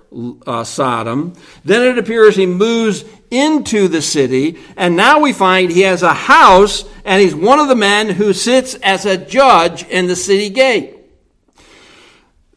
uh, 0.45 0.65
Sodom. 0.65 1.33
Then 1.63 1.81
it 1.81 1.97
appears 1.97 2.35
he 2.35 2.45
moves 2.45 3.05
into 3.31 3.87
the 3.87 4.01
city. 4.01 4.59
And 4.75 4.97
now 4.97 5.21
we 5.21 5.31
find 5.31 5.71
he 5.71 5.81
has 5.81 6.03
a 6.03 6.13
house 6.13 6.83
and 7.05 7.21
he's 7.21 7.33
one 7.33 7.59
of 7.59 7.69
the 7.69 7.75
men 7.75 8.09
who 8.09 8.33
sits 8.33 8.75
as 8.75 9.05
a 9.05 9.17
judge 9.17 9.85
in 9.85 10.07
the 10.07 10.15
city 10.17 10.49
gate. 10.49 10.97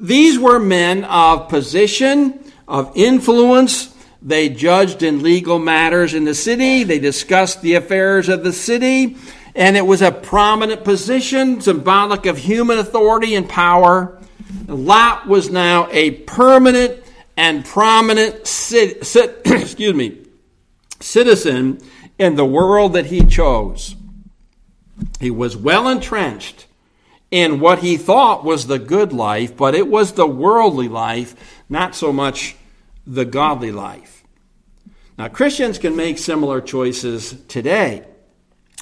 These 0.01 0.41
were 0.41 0.59
men 0.59 1.05
of 1.05 1.49
position, 1.49 2.53
of 2.67 2.93
influence, 2.97 3.95
they 4.21 4.49
judged 4.49 5.03
in 5.03 5.23
legal 5.23 5.59
matters 5.59 6.15
in 6.15 6.25
the 6.25 6.35
city. 6.35 6.83
They 6.83 6.99
discussed 6.99 7.63
the 7.63 7.75
affairs 7.75 8.29
of 8.29 8.43
the 8.43 8.53
city. 8.53 9.17
And 9.55 9.77
it 9.77 9.87
was 9.87 10.03
a 10.03 10.13
prominent 10.13 10.85
position, 10.85 11.61
symbolic 11.61 12.27
of 12.27 12.39
human 12.39 12.79
authority 12.79 13.35
and 13.35 13.49
power. 13.49 14.19
Lot 14.67 15.27
was 15.27 15.51
now 15.51 15.89
a 15.91 16.11
permanent 16.11 17.03
and 17.37 17.65
prominent 17.65 18.47
cit- 18.47 19.07
cit- 19.07 19.43
excuse 19.47 19.95
me, 19.95 20.27
citizen 21.01 21.81
in 22.19 22.35
the 22.35 22.45
world 22.45 22.95
that 22.95 23.07
he 23.07 23.25
chose. 23.25 23.95
He 25.21 25.31
was 25.31 25.57
well 25.57 25.89
entrenched 25.89 26.67
in 27.31 27.61
what 27.61 27.81
he 27.81 27.97
thought 27.97 28.45
was 28.45 28.67
the 28.67 28.79
good 28.79 29.13
life, 29.13 29.57
but 29.57 29.75
it 29.75 29.89
was 29.89 30.13
the 30.13 30.27
worldly 30.27 30.89
life, 30.89 31.63
not 31.69 31.95
so 31.95 32.13
much 32.13 32.57
the 33.09 33.25
godly 33.25 33.73
life. 33.73 34.23
Now, 35.17 35.29
Christians 35.29 35.79
can 35.79 35.97
make 35.97 36.19
similar 36.19 36.61
choices 36.61 37.35
today 37.49 38.05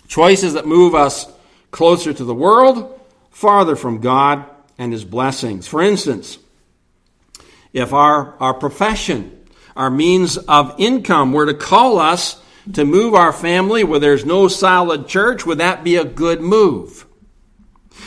choices 0.09 0.55
that 0.55 0.67
move 0.67 0.95
us 0.95 1.27
closer 1.71 2.13
to 2.13 2.25
the 2.25 2.35
world, 2.35 3.01
farther 3.31 3.77
from 3.77 4.01
God 4.01 4.45
and 4.79 4.93
His 4.93 5.05
blessings. 5.05 5.67
For 5.67 5.83
instance, 5.83 6.39
if 7.73 7.93
our, 7.93 8.35
our 8.41 8.55
profession, 8.55 9.47
our 9.77 9.91
means 9.91 10.37
of 10.37 10.75
income 10.79 11.33
were 11.33 11.47
to 11.47 11.55
call 11.55 11.99
us 11.99 12.41
to 12.73 12.85
move 12.85 13.15
our 13.15 13.33
family 13.33 13.85
where 13.85 14.01
there's 14.01 14.25
no 14.25 14.49
solid 14.49 15.09
church, 15.09 15.47
would 15.47 15.59
that 15.59 15.85
be 15.85 15.97
a 15.97 16.05
good 16.05 16.41
move? 16.41 17.07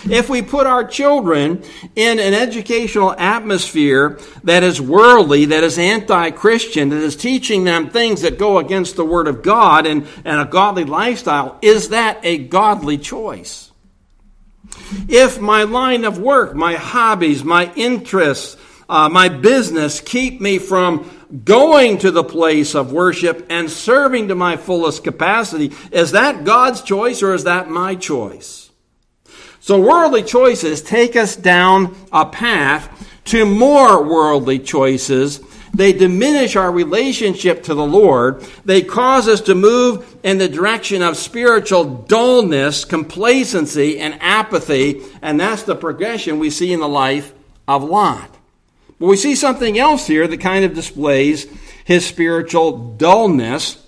If 0.10 0.30
we 0.30 0.42
put 0.42 0.66
our 0.66 0.86
children 0.86 1.64
in 1.96 2.20
an 2.20 2.34
educational 2.34 3.12
atmosphere 3.12 4.20
that 4.44 4.64
is 4.64 4.80
worldly, 4.80 5.46
that 5.46 5.64
is 5.64 5.78
anti 5.78 6.32
Christian, 6.32 6.90
that 6.90 7.04
is 7.04 7.16
teaching 7.16 7.64
them 7.64 7.90
things 7.90 8.22
that 8.22 8.38
go 8.38 8.60
against 8.60 8.96
the 8.96 9.06
Word 9.06 9.28
of 9.28 9.42
God 9.42 9.86
and, 9.86 10.08
and 10.24 10.40
a 10.40 10.46
godly 10.46 10.86
lifestyle, 10.86 11.58
is 11.62 11.90
that 11.90 12.20
a 12.24 12.38
godly 12.38 12.98
choice? 12.98 13.72
If 15.08 15.40
my 15.40 15.64
line 15.64 16.06
of 16.06 16.18
work, 16.18 16.56
my 16.56 16.76
hobbies, 16.76 17.44
my 17.44 17.72
interests, 17.76 18.58
uh, 18.88 19.10
my 19.10 19.30
business 19.30 20.00
keep 20.00 20.42
me 20.42 20.58
from 20.58 21.10
going 21.44 22.00
to 22.00 22.12
the 22.12 22.24
place 22.24 22.74
of 22.74 22.92
worship 22.92 23.46
and 23.50 23.70
serving 23.70 24.30
to 24.30 24.36
my 24.36 24.58
fullest 24.58 25.04
capacity, 25.04 25.74
is 25.92 26.12
that 26.12 26.44
God's 26.44 26.82
choice 26.82 27.22
or 27.22 27.34
is 27.34 27.44
that 27.44 27.70
my 27.70 27.96
choice? 27.96 28.69
So 29.70 29.80
worldly 29.80 30.24
choices 30.24 30.82
take 30.82 31.16
us 31.16 31.36
down 31.36 31.96
a 32.12 32.26
path 32.26 33.08
to 33.26 33.46
more 33.46 34.04
worldly 34.04 34.58
choices. 34.58 35.42
They 35.76 35.94
diminish 35.94 36.56
our 36.56 36.72
relationship 36.72 37.62
to 37.66 37.76
the 37.76 37.86
Lord. 37.86 38.42
They 38.66 38.82
cause 38.82 39.28
us 39.28 39.42
to 39.42 39.54
move 39.54 40.18
in 40.24 40.40
the 40.40 40.50
direction 40.50 41.04
of 41.04 41.18
spiritual 41.18 41.86
dullness, 41.86 42.84
complacency, 42.84 44.00
and 44.00 44.18
apathy. 44.22 45.04
And 45.22 45.40
that's 45.40 45.62
the 45.62 45.76
progression 45.76 46.40
we 46.40 46.50
see 46.50 46.74
in 46.74 46.80
the 46.80 46.90
life 46.90 47.32
of 47.68 47.84
Lot. 47.84 48.36
But 49.00 49.06
we 49.06 49.18
see 49.18 49.36
something 49.36 49.78
else 49.78 50.08
here 50.08 50.28
that 50.28 50.42
kind 50.42 50.66
of 50.66 50.74
displays 50.74 51.46
his 51.86 52.08
spiritual 52.08 52.96
dullness. 52.96 53.86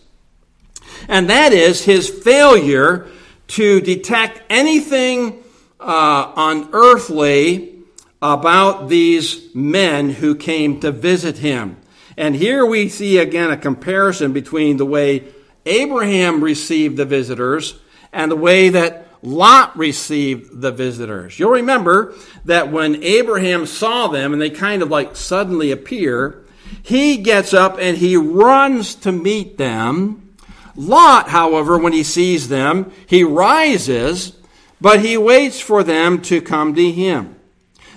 And 1.07 1.27
that 1.31 1.53
is 1.53 1.85
his 1.85 2.07
failure 2.07 3.07
to 3.47 3.81
detect 3.81 4.43
anything 4.47 5.40
uh, 5.81 6.31
unearthly 6.35 7.75
about 8.21 8.87
these 8.87 9.53
men 9.55 10.11
who 10.11 10.35
came 10.35 10.79
to 10.79 10.91
visit 10.91 11.39
him. 11.39 11.77
And 12.17 12.35
here 12.35 12.65
we 12.65 12.87
see 12.89 13.17
again 13.17 13.49
a 13.49 13.57
comparison 13.57 14.31
between 14.31 14.77
the 14.77 14.85
way 14.85 15.25
Abraham 15.65 16.43
received 16.43 16.97
the 16.97 17.05
visitors 17.05 17.79
and 18.13 18.31
the 18.31 18.35
way 18.35 18.69
that 18.69 19.07
Lot 19.23 19.77
received 19.77 20.61
the 20.61 20.71
visitors. 20.71 21.37
You'll 21.37 21.51
remember 21.51 22.15
that 22.45 22.71
when 22.71 23.03
Abraham 23.03 23.65
saw 23.65 24.07
them 24.07 24.33
and 24.33 24.41
they 24.41 24.49
kind 24.49 24.81
of 24.81 24.89
like 24.89 25.15
suddenly 25.15 25.71
appear, 25.71 26.43
he 26.81 27.17
gets 27.17 27.53
up 27.53 27.77
and 27.79 27.97
he 27.97 28.17
runs 28.17 28.95
to 28.95 29.11
meet 29.11 29.57
them. 29.57 30.35
Lot, 30.75 31.29
however, 31.29 31.77
when 31.77 31.93
he 31.93 32.03
sees 32.03 32.47
them, 32.47 32.91
he 33.05 33.23
rises 33.23 34.35
but 34.81 34.99
he 34.99 35.15
waits 35.15 35.61
for 35.61 35.83
them 35.83 36.21
to 36.23 36.41
come 36.41 36.73
to 36.75 36.91
him. 36.91 37.35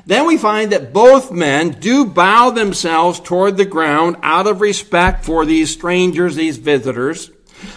Then 0.06 0.26
we 0.26 0.36
find 0.36 0.70
that 0.72 0.92
both 0.92 1.32
men 1.32 1.70
do 1.80 2.04
bow 2.04 2.50
themselves 2.50 3.18
toward 3.20 3.56
the 3.56 3.64
ground 3.64 4.16
out 4.22 4.46
of 4.46 4.60
respect 4.60 5.24
for 5.24 5.46
these 5.46 5.72
strangers, 5.72 6.36
these 6.36 6.58
visitors. 6.58 7.30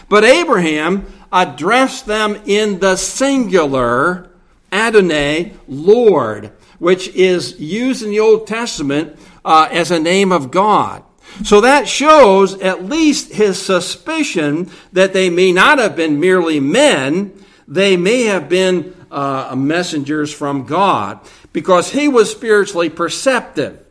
But 0.10 0.26
Abraham 0.26 1.06
addressed 1.32 2.06
them 2.06 2.42
in 2.46 2.80
the 2.80 2.98
singular, 2.98 4.30
Adonai, 4.72 5.54
Lord, 5.70 6.52
which 6.80 7.08
is 7.10 7.58
used 7.60 8.04
in 8.04 8.10
the 8.10 8.20
Old 8.20 8.46
Testament 8.46 9.18
uh, 9.46 9.70
as 9.72 9.92
a 9.92 10.00
name 10.00 10.34
of 10.34 10.52
God. 10.52 11.04
So 11.44 11.62
that 11.62 11.88
shows 11.88 12.60
at 12.60 12.86
least 12.86 13.32
his 13.32 13.62
suspicion 13.62 14.70
that 14.92 15.14
they 15.14 15.30
may 15.30 15.52
not 15.52 15.80
have 15.80 15.96
been 15.96 16.20
merely 16.20 16.60
men, 16.60 17.32
they 17.68 17.96
may 17.96 18.24
have 18.24 18.50
been 18.50 18.97
uh, 19.12 19.54
messengers 19.56 20.34
from 20.34 20.66
God 20.66 21.20
because 21.54 21.92
he 21.92 22.08
was 22.08 22.32
spiritually 22.32 22.90
perceptive. 22.90 23.84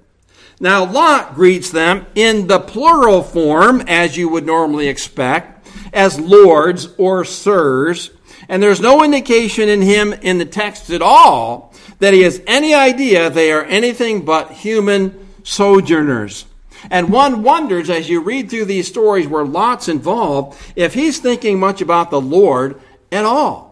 Now, 0.58 0.90
Lot 0.90 1.34
greets 1.34 1.70
them 1.70 2.06
in 2.14 2.46
the 2.46 2.60
plural 2.60 3.22
form, 3.22 3.82
as 3.86 4.16
you 4.16 4.28
would 4.28 4.46
normally 4.46 4.88
expect, 4.88 5.68
as 5.92 6.18
lords 6.18 6.88
or 6.96 7.24
sirs. 7.24 8.10
And 8.48 8.62
there's 8.62 8.80
no 8.80 9.02
indication 9.02 9.68
in 9.68 9.82
him 9.82 10.12
in 10.12 10.38
the 10.38 10.44
text 10.44 10.90
at 10.90 11.02
all 11.02 11.74
that 11.98 12.14
he 12.14 12.22
has 12.22 12.40
any 12.46 12.74
idea 12.74 13.28
they 13.28 13.52
are 13.52 13.64
anything 13.64 14.24
but 14.24 14.52
human 14.52 15.28
sojourners. 15.42 16.46
And 16.90 17.10
one 17.10 17.42
wonders 17.42 17.90
as 17.90 18.08
you 18.08 18.20
read 18.20 18.48
through 18.48 18.66
these 18.66 18.86
stories 18.86 19.26
where 19.26 19.44
Lot's 19.44 19.88
involved 19.88 20.58
if 20.76 20.94
he's 20.94 21.18
thinking 21.18 21.58
much 21.58 21.80
about 21.80 22.10
the 22.10 22.20
Lord 22.20 22.80
at 23.10 23.24
all. 23.24 23.65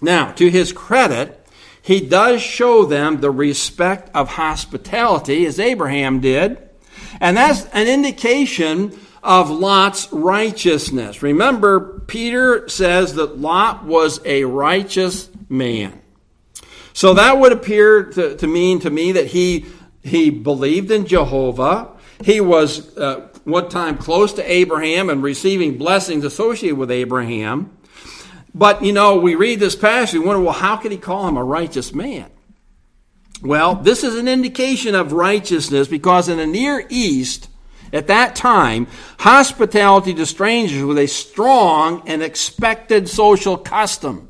Now, 0.00 0.32
to 0.32 0.50
his 0.50 0.72
credit, 0.72 1.40
he 1.82 2.00
does 2.00 2.40
show 2.40 2.84
them 2.84 3.20
the 3.20 3.30
respect 3.30 4.10
of 4.14 4.28
hospitality 4.30 5.44
as 5.46 5.60
Abraham 5.60 6.20
did. 6.20 6.58
And 7.20 7.36
that's 7.36 7.64
an 7.66 7.86
indication 7.86 8.98
of 9.22 9.50
Lot's 9.50 10.12
righteousness. 10.12 11.22
Remember, 11.22 12.00
Peter 12.06 12.68
says 12.68 13.14
that 13.14 13.38
Lot 13.38 13.84
was 13.84 14.20
a 14.24 14.44
righteous 14.44 15.30
man. 15.48 16.00
So 16.92 17.14
that 17.14 17.38
would 17.38 17.52
appear 17.52 18.04
to, 18.04 18.36
to 18.36 18.46
mean 18.46 18.80
to 18.80 18.90
me 18.90 19.12
that 19.12 19.26
he, 19.26 19.66
he 20.02 20.30
believed 20.30 20.90
in 20.90 21.06
Jehovah. 21.06 21.88
He 22.22 22.40
was, 22.40 22.96
uh, 22.96 23.28
one 23.44 23.68
time, 23.68 23.98
close 23.98 24.34
to 24.34 24.50
Abraham 24.50 25.10
and 25.10 25.22
receiving 25.22 25.76
blessings 25.76 26.24
associated 26.24 26.78
with 26.78 26.90
Abraham. 26.90 27.76
But, 28.54 28.84
you 28.84 28.92
know, 28.92 29.16
we 29.16 29.34
read 29.34 29.58
this 29.58 29.74
passage, 29.74 30.18
we 30.18 30.24
wonder, 30.24 30.42
well, 30.42 30.52
how 30.52 30.76
could 30.76 30.92
he 30.92 30.98
call 30.98 31.26
him 31.26 31.36
a 31.36 31.42
righteous 31.42 31.92
man? 31.92 32.30
Well, 33.42 33.74
this 33.74 34.04
is 34.04 34.16
an 34.16 34.28
indication 34.28 34.94
of 34.94 35.12
righteousness 35.12 35.88
because 35.88 36.28
in 36.28 36.38
the 36.38 36.46
Near 36.46 36.86
East, 36.88 37.48
at 37.92 38.06
that 38.06 38.34
time, 38.36 38.86
hospitality 39.18 40.14
to 40.14 40.26
strangers 40.26 40.82
was 40.82 40.98
a 40.98 41.06
strong 41.06 42.02
and 42.06 42.22
expected 42.22 43.08
social 43.08 43.58
custom. 43.58 44.28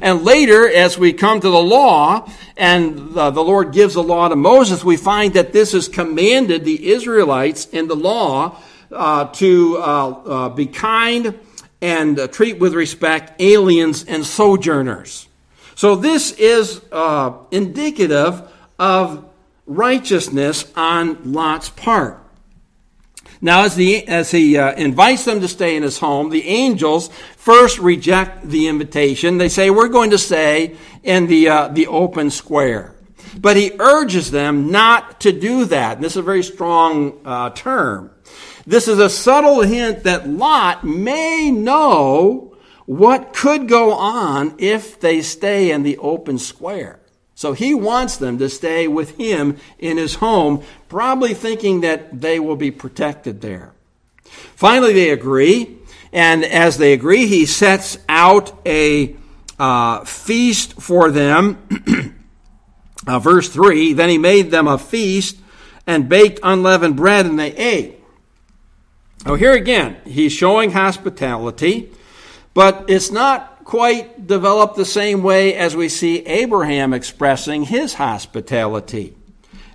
And 0.00 0.22
later, 0.22 0.68
as 0.70 0.98
we 0.98 1.12
come 1.12 1.40
to 1.40 1.50
the 1.50 1.62
law, 1.62 2.30
and 2.56 3.14
the, 3.14 3.30
Lord 3.30 3.72
gives 3.72 3.94
the 3.94 4.02
law 4.02 4.28
to 4.28 4.36
Moses, 4.36 4.84
we 4.84 4.96
find 4.96 5.34
that 5.34 5.52
this 5.52 5.72
is 5.74 5.88
commanded 5.88 6.64
the 6.64 6.92
Israelites 6.92 7.66
in 7.66 7.88
the 7.88 7.96
law 7.96 8.58
uh, 8.90 9.26
to 9.26 9.78
uh, 9.78 10.08
uh, 10.08 10.48
be 10.50 10.66
kind 10.66 11.38
and 11.82 12.18
uh, 12.18 12.28
treat 12.28 12.58
with 12.58 12.72
respect 12.72 13.42
aliens 13.42 14.04
and 14.04 14.24
sojourners. 14.24 15.28
So 15.74 15.96
this 15.96 16.32
is 16.32 16.80
uh, 16.92 17.32
indicative 17.50 18.42
of 18.78 19.28
righteousness 19.66 20.70
on 20.76 21.32
Lot's 21.32 21.70
part. 21.70 22.20
Now, 23.44 23.64
as, 23.64 23.74
the, 23.74 24.06
as 24.06 24.30
he 24.30 24.56
uh, 24.56 24.72
invites 24.74 25.24
them 25.24 25.40
to 25.40 25.48
stay 25.48 25.74
in 25.74 25.82
his 25.82 25.98
home, 25.98 26.30
the 26.30 26.46
angels 26.46 27.10
first 27.36 27.80
reject 27.80 28.48
the 28.48 28.68
invitation. 28.68 29.38
They 29.38 29.48
say, 29.48 29.68
We're 29.68 29.88
going 29.88 30.10
to 30.10 30.18
stay 30.18 30.76
in 31.02 31.26
the, 31.26 31.48
uh, 31.48 31.68
the 31.68 31.88
open 31.88 32.30
square. 32.30 32.94
But 33.36 33.56
he 33.56 33.72
urges 33.80 34.30
them 34.30 34.70
not 34.70 35.22
to 35.22 35.32
do 35.32 35.64
that. 35.64 35.96
And 35.96 36.04
this 36.04 36.12
is 36.12 36.18
a 36.18 36.22
very 36.22 36.44
strong 36.44 37.20
uh, 37.24 37.50
term. 37.50 38.12
This 38.66 38.88
is 38.88 38.98
a 38.98 39.10
subtle 39.10 39.62
hint 39.62 40.04
that 40.04 40.28
Lot 40.28 40.84
may 40.84 41.50
know 41.50 42.56
what 42.86 43.32
could 43.32 43.68
go 43.68 43.92
on 43.92 44.54
if 44.58 45.00
they 45.00 45.22
stay 45.22 45.70
in 45.70 45.82
the 45.82 45.98
open 45.98 46.38
square. 46.38 47.00
So 47.34 47.54
he 47.54 47.74
wants 47.74 48.18
them 48.18 48.38
to 48.38 48.48
stay 48.48 48.86
with 48.86 49.16
him 49.16 49.56
in 49.78 49.96
his 49.96 50.16
home, 50.16 50.62
probably 50.88 51.34
thinking 51.34 51.80
that 51.80 52.20
they 52.20 52.38
will 52.38 52.56
be 52.56 52.70
protected 52.70 53.40
there. 53.40 53.72
Finally, 54.22 54.92
they 54.92 55.10
agree, 55.10 55.78
and 56.12 56.44
as 56.44 56.78
they 56.78 56.92
agree, 56.92 57.26
he 57.26 57.46
sets 57.46 57.98
out 58.08 58.52
a 58.66 59.16
uh, 59.58 60.04
feast 60.04 60.80
for 60.80 61.10
them. 61.10 61.58
uh, 63.06 63.18
verse 63.18 63.48
3 63.48 63.92
Then 63.94 64.08
he 64.08 64.18
made 64.18 64.50
them 64.50 64.68
a 64.68 64.78
feast 64.78 65.38
and 65.86 66.08
baked 66.08 66.38
unleavened 66.42 66.96
bread, 66.96 67.26
and 67.26 67.38
they 67.38 67.54
ate. 67.54 68.01
Now, 69.24 69.34
here 69.34 69.52
again, 69.52 69.98
he's 70.04 70.32
showing 70.32 70.72
hospitality, 70.72 71.92
but 72.54 72.86
it's 72.88 73.12
not 73.12 73.64
quite 73.64 74.26
developed 74.26 74.74
the 74.74 74.84
same 74.84 75.22
way 75.22 75.54
as 75.54 75.76
we 75.76 75.88
see 75.88 76.26
Abraham 76.26 76.92
expressing 76.92 77.62
his 77.62 77.94
hospitality. 77.94 79.14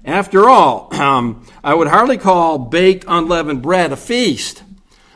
After 0.04 0.50
all, 0.50 0.94
um, 1.00 1.46
I 1.64 1.74
would 1.74 1.88
hardly 1.88 2.18
call 2.18 2.58
baked 2.58 3.06
unleavened 3.08 3.62
bread 3.62 3.94
a 3.94 3.98
feast, 3.98 4.64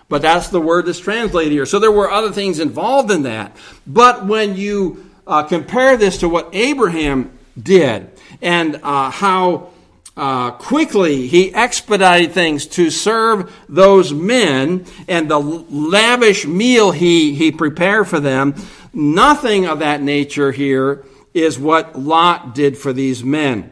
but 0.07 0.21
that's 0.21 0.47
the 0.47 0.61
word 0.61 0.85
that's 0.85 0.99
translated 0.99 1.51
here. 1.51 1.65
So 1.65 1.79
there 1.79 1.91
were 1.91 2.09
other 2.09 2.31
things 2.31 2.59
involved 2.59 3.11
in 3.11 3.23
that. 3.23 3.55
But 3.85 4.25
when 4.25 4.55
you 4.55 5.09
uh, 5.27 5.43
compare 5.43 5.97
this 5.97 6.19
to 6.19 6.29
what 6.29 6.49
Abraham 6.53 7.37
did 7.61 8.09
and 8.41 8.77
uh, 8.81 9.11
how 9.11 9.70
uh, 10.17 10.51
quickly 10.51 11.27
he 11.27 11.53
expedited 11.53 12.31
things 12.31 12.67
to 12.67 12.89
serve 12.89 13.53
those 13.69 14.13
men 14.13 14.85
and 15.07 15.29
the 15.29 15.39
lavish 15.39 16.45
meal 16.45 16.91
he, 16.91 17.33
he 17.33 17.51
prepared 17.51 18.07
for 18.07 18.19
them. 18.19 18.55
Nothing 18.93 19.67
of 19.67 19.79
that 19.79 20.01
nature 20.01 20.51
here 20.51 21.05
is 21.33 21.57
what 21.57 21.97
Lot 21.97 22.53
did 22.53 22.77
for 22.77 22.91
these 22.91 23.23
men. 23.23 23.71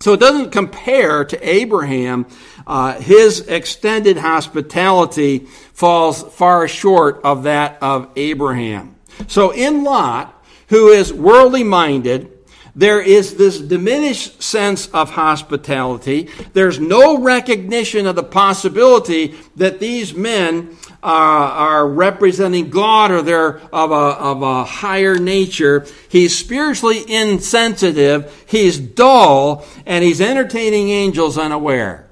So 0.00 0.14
it 0.14 0.20
doesn't 0.20 0.50
compare 0.50 1.24
to 1.24 1.48
Abraham. 1.48 2.26
Uh, 2.66 2.94
his 2.94 3.40
extended 3.40 4.16
hospitality 4.16 5.40
falls 5.74 6.22
far 6.34 6.66
short 6.66 7.20
of 7.22 7.44
that 7.44 7.78
of 7.82 8.08
Abraham. 8.16 8.96
So 9.28 9.50
in 9.50 9.84
Lot, 9.84 10.44
who 10.68 10.88
is 10.88 11.12
worldly 11.12 11.62
minded, 11.62 12.31
there 12.74 13.02
is 13.02 13.34
this 13.34 13.58
diminished 13.58 14.42
sense 14.42 14.88
of 14.88 15.10
hospitality. 15.10 16.30
There's 16.54 16.80
no 16.80 17.18
recognition 17.18 18.06
of 18.06 18.16
the 18.16 18.22
possibility 18.22 19.34
that 19.56 19.78
these 19.78 20.14
men 20.14 20.74
uh, 21.02 21.06
are 21.06 21.86
representing 21.86 22.70
God 22.70 23.10
or 23.10 23.20
they're 23.20 23.58
of 23.74 23.90
a, 23.90 23.94
of 23.94 24.42
a 24.42 24.64
higher 24.64 25.18
nature. 25.18 25.86
He's 26.08 26.36
spiritually 26.36 27.04
insensitive, 27.06 28.44
he's 28.48 28.78
dull, 28.78 29.66
and 29.84 30.02
he's 30.02 30.22
entertaining 30.22 30.88
angels 30.88 31.36
unaware. 31.36 32.08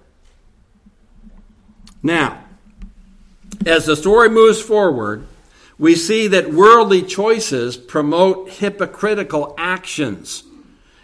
Now, 2.03 2.45
as 3.65 3.87
the 3.87 3.97
story 3.97 4.29
moves 4.29 4.61
forward, 4.61 5.27
we 5.79 5.95
see 5.95 6.27
that 6.27 6.53
worldly 6.53 7.03
choices 7.03 7.79
promote 7.79 8.51
hypocritical 8.51 9.55
actions. 9.57 10.45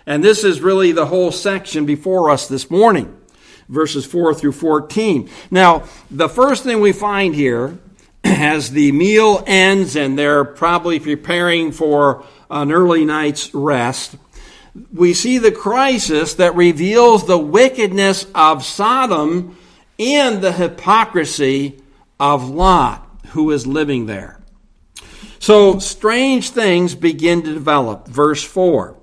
And 0.06 0.22
this 0.22 0.44
is 0.44 0.60
really 0.60 0.92
the 0.92 1.06
whole 1.06 1.32
section 1.32 1.84
before 1.84 2.30
us 2.30 2.46
this 2.46 2.70
morning, 2.70 3.18
verses 3.68 4.06
4 4.06 4.34
through 4.34 4.52
14. 4.52 5.28
Now, 5.50 5.84
the 6.12 6.28
first 6.28 6.62
thing 6.62 6.80
we 6.80 6.92
find 6.92 7.34
here, 7.34 7.76
as 8.24 8.70
the 8.70 8.92
meal 8.92 9.42
ends 9.48 9.96
and 9.96 10.16
they're 10.16 10.44
probably 10.44 11.00
preparing 11.00 11.72
for 11.72 12.24
an 12.48 12.70
early 12.70 13.04
night's 13.04 13.52
rest, 13.52 14.14
we 14.94 15.12
see 15.12 15.38
the 15.38 15.50
crisis 15.50 16.34
that 16.34 16.54
reveals 16.54 17.26
the 17.26 17.38
wickedness 17.38 18.26
of 18.32 18.64
Sodom 18.64 19.58
and 19.98 20.40
the 20.40 20.52
hypocrisy 20.52 21.80
of 22.20 22.48
Lot, 22.48 23.08
who 23.28 23.50
is 23.50 23.66
living 23.66 24.06
there. 24.06 24.38
So 25.40 25.80
strange 25.80 26.50
things 26.50 26.94
begin 26.94 27.42
to 27.42 27.52
develop. 27.52 28.06
Verse 28.06 28.44
4 28.44 28.96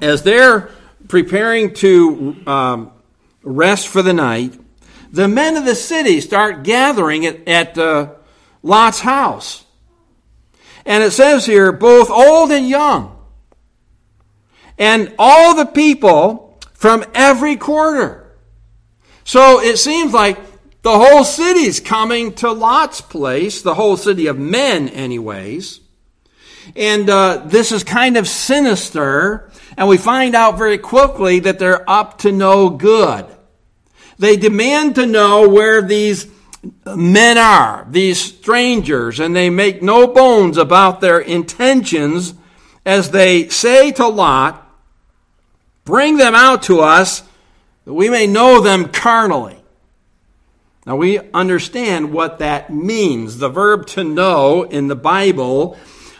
as 0.00 0.22
they're 0.22 0.70
preparing 1.08 1.74
to 1.74 2.36
um, 2.46 2.92
rest 3.42 3.88
for 3.88 4.02
the 4.02 4.12
night, 4.12 4.58
the 5.10 5.28
men 5.28 5.56
of 5.56 5.64
the 5.64 5.74
city 5.74 6.20
start 6.20 6.64
gathering 6.64 7.26
at, 7.26 7.48
at 7.48 7.78
uh, 7.78 8.14
Lot's 8.62 9.00
house. 9.00 9.64
And 10.84 11.02
it 11.02 11.12
says 11.12 11.46
here, 11.46 11.72
both 11.72 12.10
old 12.10 12.50
and 12.50 12.68
young. 12.68 13.14
And 14.78 15.14
all 15.18 15.54
the 15.54 15.66
people 15.66 16.58
from 16.74 17.04
every 17.14 17.56
quarter. 17.56 18.36
So 19.24 19.60
it 19.60 19.78
seems 19.78 20.12
like 20.12 20.38
the 20.82 20.96
whole 20.96 21.24
city's 21.24 21.80
coming 21.80 22.32
to 22.34 22.52
Lot's 22.52 23.00
place, 23.00 23.60
the 23.62 23.74
whole 23.74 23.96
city 23.96 24.28
of 24.28 24.38
men, 24.38 24.88
anyways. 24.88 25.80
And 26.76 27.10
uh, 27.10 27.42
this 27.46 27.72
is 27.72 27.82
kind 27.82 28.16
of 28.16 28.28
sinister 28.28 29.47
and 29.78 29.86
we 29.86 29.96
find 29.96 30.34
out 30.34 30.58
very 30.58 30.76
quickly 30.76 31.38
that 31.38 31.60
they're 31.60 31.88
up 31.88 32.18
to 32.18 32.32
no 32.32 32.68
good. 32.68 33.24
They 34.18 34.36
demand 34.36 34.96
to 34.96 35.06
know 35.06 35.48
where 35.48 35.80
these 35.80 36.26
men 36.84 37.38
are, 37.38 37.86
these 37.88 38.20
strangers, 38.20 39.20
and 39.20 39.36
they 39.36 39.50
make 39.50 39.80
no 39.80 40.08
bones 40.08 40.58
about 40.58 41.00
their 41.00 41.20
intentions 41.20 42.34
as 42.84 43.12
they 43.12 43.48
say 43.50 43.92
to 43.92 44.08
Lot, 44.08 44.64
Bring 45.84 46.16
them 46.16 46.34
out 46.34 46.64
to 46.64 46.80
us 46.80 47.22
that 47.84 47.94
we 47.94 48.10
may 48.10 48.26
know 48.26 48.60
them 48.60 48.88
carnally. 48.88 49.62
Now 50.86 50.96
we 50.96 51.20
understand 51.32 52.12
what 52.12 52.40
that 52.40 52.68
means. 52.68 53.38
The 53.38 53.48
verb 53.48 53.86
to 53.88 54.02
know 54.02 54.64
in 54.64 54.88
the 54.88 54.96
Bible 54.96 55.78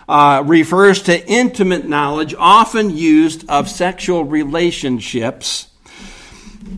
uh, 0.09 0.43
refers 0.47 1.03
to 1.03 1.27
intimate 1.29 1.87
knowledge, 1.87 2.35
often 2.39 2.97
used 2.97 3.49
of 3.49 3.69
sexual 3.69 4.25
relationships. 4.25 5.69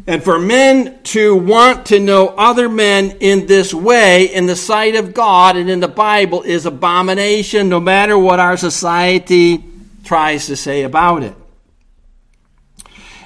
And 0.06 0.22
for 0.22 0.38
men 0.38 1.02
to 1.04 1.36
want 1.36 1.86
to 1.86 2.00
know 2.00 2.28
other 2.28 2.68
men 2.68 3.18
in 3.20 3.46
this 3.46 3.72
way, 3.74 4.26
in 4.32 4.46
the 4.46 4.56
sight 4.56 4.94
of 4.96 5.14
God 5.14 5.56
and 5.56 5.70
in 5.70 5.80
the 5.80 5.88
Bible, 5.88 6.42
is 6.42 6.66
abomination, 6.66 7.68
no 7.68 7.80
matter 7.80 8.18
what 8.18 8.40
our 8.40 8.56
society 8.56 9.64
tries 10.04 10.46
to 10.46 10.56
say 10.56 10.82
about 10.82 11.22
it. 11.22 11.34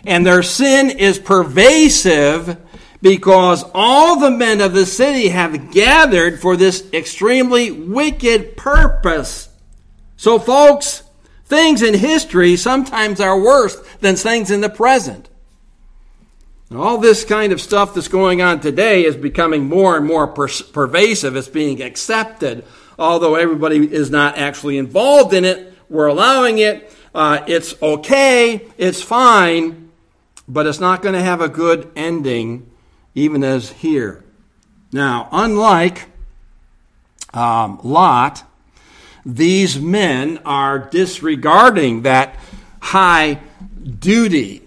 And 0.07 0.27
their 0.27 0.43
sin 0.43 0.90
is 0.90 1.19
pervasive 1.19 2.59
because 3.01 3.64
all 3.75 4.19
the 4.19 4.31
men 4.31 4.61
of 4.61 4.73
the 4.73 4.87
city 4.87 5.29
have 5.29 5.73
gathered 5.73 6.40
for 6.40 6.57
this 6.57 6.87
extremely 6.93 7.71
wicked 7.71 8.57
purpose. 8.57 9.49
So, 10.16 10.38
folks, 10.38 11.03
things 11.44 11.83
in 11.83 11.94
history 11.94 12.57
sometimes 12.57 13.20
are 13.20 13.40
worse 13.40 13.77
than 14.00 14.16
things 14.16 14.50
in 14.50 14.61
the 14.61 14.70
present. 14.70 15.29
All 16.74 16.98
this 16.98 17.24
kind 17.24 17.53
of 17.53 17.61
stuff 17.61 17.94
that's 17.94 18.09
going 18.09 18.42
on 18.42 18.61
today 18.61 19.05
is 19.05 19.16
becoming 19.16 19.68
more 19.68 19.96
and 19.96 20.07
more 20.07 20.27
per- 20.27 20.48
pervasive. 20.72 21.37
It's 21.37 21.48
being 21.48 21.83
accepted, 21.83 22.64
although 22.98 23.35
everybody 23.35 23.92
is 23.92 24.11
not 24.11 24.38
actually 24.38 24.79
involved 24.79 25.35
in 25.35 25.44
it. 25.44 25.72
We're 25.88 26.07
allowing 26.07 26.59
it. 26.59 26.92
Uh, 27.14 27.44
it's 27.46 27.81
okay. 27.81 28.66
It's 28.77 29.03
fine. 29.03 29.90
But 30.48 30.66
it's 30.66 30.81
not 30.81 31.00
going 31.00 31.14
to 31.14 31.22
have 31.22 31.40
a 31.40 31.48
good 31.48 31.90
ending, 31.94 32.70
even 33.14 33.44
as 33.44 33.70
here. 33.70 34.24
Now, 34.92 35.29
unlike 35.33 36.11
um, 37.33 37.81
Lot, 37.83 38.42
these 39.25 39.79
men 39.79 40.39
are 40.45 40.79
disregarding 40.79 42.03
that 42.03 42.37
high 42.81 43.41
duty 43.99 44.65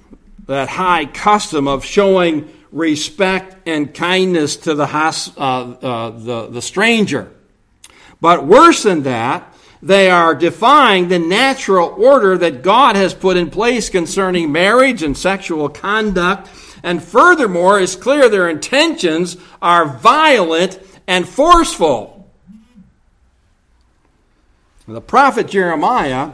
that 0.48 0.70
high 0.70 1.06
custom 1.06 1.68
of 1.68 1.86
showing 1.86 2.52
respect 2.72 3.68
and 3.68 3.94
kindness 3.94 4.58
to 4.58 4.74
the, 4.74 4.86
uh, 4.86 5.40
uh, 5.40 6.10
the, 6.12 6.48
the 6.48 6.62
stranger. 6.62 7.32
But 8.20 8.46
worse 8.46 8.84
than 8.84 9.04
that, 9.04 9.54
they 9.82 10.10
are 10.10 10.34
defying 10.34 11.08
the 11.08 11.20
natural 11.20 11.90
order 11.90 12.38
that 12.38 12.64
God 12.64 12.96
has 12.96 13.14
put 13.14 13.38
in 13.38 13.52
place 13.52 13.90
concerning 13.90 14.52
marriage 14.52 15.04
and 15.04 15.16
sexual 15.16 15.70
conduct. 15.70 16.50
And 16.82 17.04
furthermore, 17.04 17.80
it's 17.80 17.96
clear 17.96 18.28
their 18.28 18.50
intentions 18.50 19.38
are 19.62 19.86
violent 19.86 20.80
and 21.06 21.28
forceful. 21.28 22.17
The 24.88 25.02
prophet 25.02 25.50
Jeremiah 25.50 26.32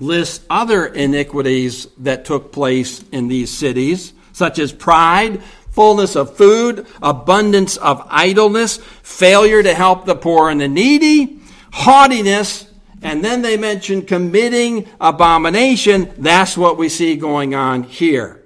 lists 0.00 0.44
other 0.50 0.86
iniquities 0.86 1.86
that 1.98 2.24
took 2.24 2.50
place 2.50 3.04
in 3.12 3.28
these 3.28 3.56
cities, 3.56 4.12
such 4.32 4.58
as 4.58 4.72
pride, 4.72 5.40
fullness 5.70 6.16
of 6.16 6.36
food, 6.36 6.88
abundance 7.00 7.76
of 7.76 8.04
idleness, 8.10 8.78
failure 9.04 9.62
to 9.62 9.74
help 9.74 10.06
the 10.06 10.16
poor 10.16 10.50
and 10.50 10.60
the 10.60 10.66
needy, 10.66 11.38
haughtiness, 11.72 12.68
and 13.00 13.24
then 13.24 13.42
they 13.42 13.56
mention 13.56 14.02
committing 14.02 14.88
abomination. 15.00 16.12
That's 16.18 16.58
what 16.58 16.78
we 16.78 16.88
see 16.88 17.14
going 17.14 17.54
on 17.54 17.84
here. 17.84 18.42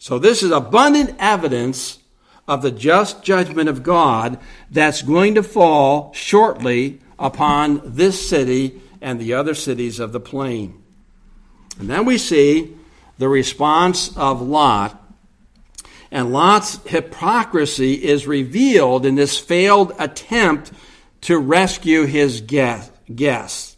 So 0.00 0.18
this 0.18 0.42
is 0.42 0.50
abundant 0.50 1.14
evidence 1.20 2.00
of 2.48 2.62
the 2.62 2.72
just 2.72 3.22
judgment 3.22 3.68
of 3.68 3.84
God 3.84 4.40
that's 4.68 5.02
going 5.02 5.36
to 5.36 5.44
fall 5.44 6.12
shortly 6.12 7.00
upon 7.18 7.80
this 7.84 8.28
city 8.28 8.80
and 9.00 9.20
the 9.20 9.34
other 9.34 9.54
cities 9.54 10.00
of 10.00 10.12
the 10.12 10.20
plain. 10.20 10.82
And 11.78 11.88
then 11.88 12.04
we 12.04 12.18
see 12.18 12.76
the 13.18 13.28
response 13.28 14.16
of 14.16 14.40
Lot. 14.40 15.02
And 16.10 16.32
Lot's 16.32 16.80
hypocrisy 16.86 17.94
is 17.94 18.26
revealed 18.26 19.04
in 19.04 19.14
this 19.14 19.38
failed 19.38 19.92
attempt 19.98 20.72
to 21.22 21.38
rescue 21.38 22.04
his 22.04 22.40
guests. 22.40 23.76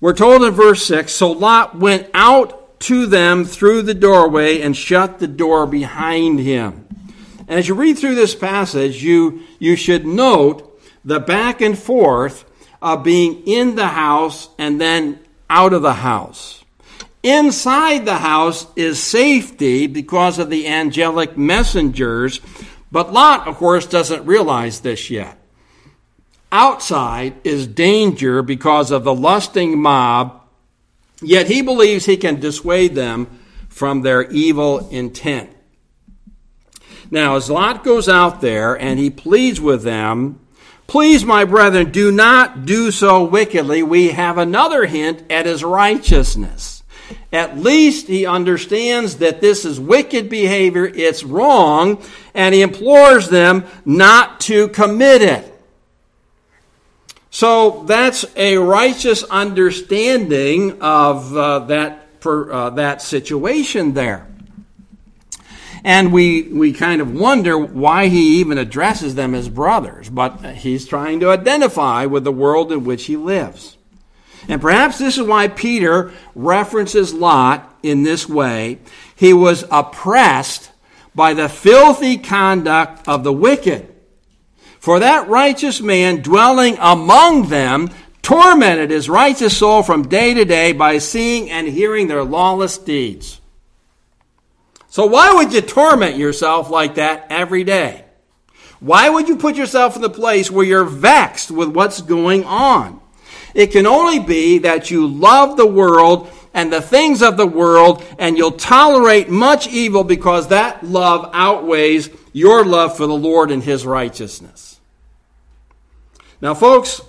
We're 0.00 0.14
told 0.14 0.42
in 0.44 0.52
verse 0.52 0.84
6 0.86 1.12
So 1.12 1.32
Lot 1.32 1.78
went 1.78 2.08
out 2.14 2.80
to 2.80 3.06
them 3.06 3.44
through 3.44 3.82
the 3.82 3.94
doorway 3.94 4.60
and 4.60 4.76
shut 4.76 5.18
the 5.18 5.28
door 5.28 5.66
behind 5.66 6.40
him. 6.40 6.86
And 7.40 7.58
as 7.58 7.68
you 7.68 7.74
read 7.74 7.98
through 7.98 8.14
this 8.14 8.34
passage, 8.34 9.02
you, 9.02 9.42
you 9.58 9.76
should 9.76 10.06
note 10.06 10.69
the 11.04 11.20
back 11.20 11.60
and 11.60 11.78
forth 11.78 12.44
of 12.82 13.04
being 13.04 13.42
in 13.46 13.74
the 13.76 13.88
house 13.88 14.48
and 14.58 14.80
then 14.80 15.18
out 15.48 15.72
of 15.72 15.82
the 15.82 15.94
house. 15.94 16.64
Inside 17.22 18.06
the 18.06 18.18
house 18.18 18.66
is 18.76 19.02
safety 19.02 19.86
because 19.86 20.38
of 20.38 20.48
the 20.48 20.66
angelic 20.66 21.36
messengers, 21.36 22.40
but 22.90 23.12
Lot, 23.12 23.46
of 23.46 23.56
course, 23.56 23.86
doesn't 23.86 24.24
realize 24.24 24.80
this 24.80 25.10
yet. 25.10 25.36
Outside 26.50 27.34
is 27.44 27.66
danger 27.66 28.42
because 28.42 28.90
of 28.90 29.04
the 29.04 29.14
lusting 29.14 29.78
mob, 29.78 30.40
yet 31.20 31.46
he 31.46 31.60
believes 31.62 32.06
he 32.06 32.16
can 32.16 32.40
dissuade 32.40 32.94
them 32.94 33.38
from 33.68 34.00
their 34.00 34.28
evil 34.30 34.88
intent. 34.88 35.50
Now, 37.10 37.36
as 37.36 37.50
Lot 37.50 37.84
goes 37.84 38.08
out 38.08 38.40
there 38.40 38.74
and 38.78 38.98
he 38.98 39.10
pleads 39.10 39.60
with 39.60 39.82
them, 39.82 40.40
Please, 40.90 41.24
my 41.24 41.44
brethren, 41.44 41.92
do 41.92 42.10
not 42.10 42.66
do 42.66 42.90
so 42.90 43.22
wickedly. 43.22 43.80
We 43.80 44.08
have 44.08 44.38
another 44.38 44.86
hint 44.86 45.22
at 45.30 45.46
his 45.46 45.62
righteousness. 45.62 46.82
At 47.32 47.56
least 47.56 48.08
he 48.08 48.26
understands 48.26 49.18
that 49.18 49.40
this 49.40 49.64
is 49.64 49.78
wicked 49.78 50.28
behavior, 50.28 50.84
it's 50.84 51.22
wrong, 51.22 52.02
and 52.34 52.52
he 52.52 52.62
implores 52.62 53.28
them 53.28 53.66
not 53.84 54.40
to 54.40 54.66
commit 54.66 55.22
it. 55.22 55.62
So 57.30 57.84
that's 57.84 58.24
a 58.34 58.56
righteous 58.56 59.22
understanding 59.22 60.82
of 60.82 61.36
uh, 61.36 61.58
that, 61.66 62.18
per, 62.18 62.50
uh, 62.50 62.70
that 62.70 63.00
situation 63.00 63.94
there. 63.94 64.26
And 65.82 66.12
we, 66.12 66.42
we 66.42 66.72
kind 66.72 67.00
of 67.00 67.12
wonder 67.12 67.58
why 67.58 68.08
he 68.08 68.40
even 68.40 68.58
addresses 68.58 69.14
them 69.14 69.34
as 69.34 69.48
brothers, 69.48 70.10
but 70.10 70.44
he's 70.56 70.86
trying 70.86 71.20
to 71.20 71.30
identify 71.30 72.06
with 72.06 72.24
the 72.24 72.32
world 72.32 72.70
in 72.70 72.84
which 72.84 73.06
he 73.06 73.16
lives. 73.16 73.76
And 74.48 74.60
perhaps 74.60 74.98
this 74.98 75.16
is 75.18 75.26
why 75.26 75.48
Peter 75.48 76.12
references 76.34 77.14
Lot 77.14 77.78
in 77.82 78.02
this 78.02 78.28
way. 78.28 78.78
He 79.14 79.32
was 79.32 79.64
oppressed 79.70 80.70
by 81.14 81.34
the 81.34 81.48
filthy 81.48 82.18
conduct 82.18 83.06
of 83.08 83.24
the 83.24 83.32
wicked. 83.32 83.86
For 84.78 84.98
that 84.98 85.28
righteous 85.28 85.80
man 85.80 86.22
dwelling 86.22 86.76
among 86.80 87.48
them 87.48 87.90
tormented 88.22 88.90
his 88.90 89.10
righteous 89.10 89.56
soul 89.56 89.82
from 89.82 90.08
day 90.08 90.34
to 90.34 90.44
day 90.44 90.72
by 90.72 90.98
seeing 90.98 91.50
and 91.50 91.68
hearing 91.68 92.08
their 92.08 92.24
lawless 92.24 92.78
deeds. 92.78 93.39
So 94.90 95.06
why 95.06 95.32
would 95.32 95.52
you 95.52 95.60
torment 95.60 96.16
yourself 96.16 96.68
like 96.68 96.96
that 96.96 97.28
every 97.30 97.62
day? 97.62 98.04
Why 98.80 99.08
would 99.08 99.28
you 99.28 99.36
put 99.36 99.54
yourself 99.54 99.94
in 99.94 100.02
the 100.02 100.10
place 100.10 100.50
where 100.50 100.66
you're 100.66 100.84
vexed 100.84 101.52
with 101.52 101.68
what's 101.68 102.02
going 102.02 102.44
on? 102.44 103.00
It 103.54 103.68
can 103.68 103.86
only 103.86 104.18
be 104.18 104.58
that 104.58 104.90
you 104.90 105.06
love 105.06 105.56
the 105.56 105.66
world 105.66 106.28
and 106.52 106.72
the 106.72 106.82
things 106.82 107.22
of 107.22 107.36
the 107.36 107.46
world, 107.46 108.04
and 108.18 108.36
you'll 108.36 108.50
tolerate 108.50 109.28
much 109.28 109.68
evil 109.68 110.02
because 110.02 110.48
that 110.48 110.82
love 110.82 111.30
outweighs 111.32 112.10
your 112.32 112.64
love 112.64 112.96
for 112.96 113.06
the 113.06 113.14
Lord 113.14 113.52
and 113.52 113.62
His 113.62 113.86
righteousness. 113.86 114.80
Now, 116.40 116.54
folks, 116.54 117.00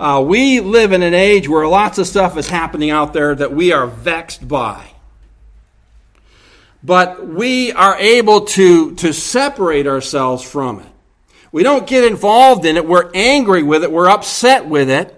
uh, 0.00 0.24
we 0.26 0.60
live 0.60 0.92
in 0.92 1.02
an 1.02 1.12
age 1.12 1.46
where 1.46 1.66
lots 1.66 1.98
of 1.98 2.06
stuff 2.06 2.38
is 2.38 2.48
happening 2.48 2.88
out 2.88 3.12
there 3.12 3.34
that 3.34 3.52
we 3.52 3.72
are 3.72 3.86
vexed 3.86 4.48
by 4.48 4.92
but 6.82 7.26
we 7.26 7.72
are 7.72 7.96
able 7.96 8.42
to, 8.42 8.94
to 8.96 9.12
separate 9.12 9.86
ourselves 9.86 10.42
from 10.42 10.80
it. 10.80 10.86
We 11.50 11.62
don't 11.62 11.86
get 11.86 12.04
involved 12.04 12.64
in 12.64 12.76
it. 12.76 12.86
We're 12.86 13.10
angry 13.14 13.62
with 13.62 13.82
it. 13.82 13.90
We're 13.90 14.10
upset 14.10 14.66
with 14.66 14.90
it. 14.90 15.14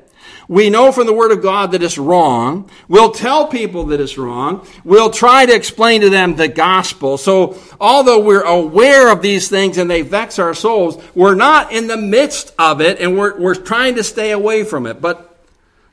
We 0.50 0.68
know 0.68 0.90
from 0.90 1.06
the 1.06 1.12
Word 1.12 1.30
of 1.30 1.42
God 1.42 1.72
that 1.72 1.82
it's 1.82 1.96
wrong. 1.96 2.68
We'll 2.88 3.12
tell 3.12 3.46
people 3.46 3.84
that 3.86 4.00
it's 4.00 4.18
wrong. 4.18 4.66
We'll 4.82 5.10
try 5.10 5.46
to 5.46 5.54
explain 5.54 6.00
to 6.00 6.10
them 6.10 6.34
the 6.34 6.48
gospel. 6.48 7.18
So, 7.18 7.56
although 7.80 8.18
we're 8.18 8.42
aware 8.42 9.12
of 9.12 9.22
these 9.22 9.48
things 9.48 9.78
and 9.78 9.88
they 9.88 10.02
vex 10.02 10.40
our 10.40 10.54
souls, 10.54 11.00
we're 11.14 11.36
not 11.36 11.70
in 11.70 11.86
the 11.86 11.96
midst 11.96 12.52
of 12.58 12.80
it 12.80 12.98
and 12.98 13.16
we're, 13.16 13.38
we're 13.38 13.54
trying 13.54 13.94
to 13.94 14.02
stay 14.02 14.32
away 14.32 14.64
from 14.64 14.86
it. 14.86 15.00
But 15.00 15.38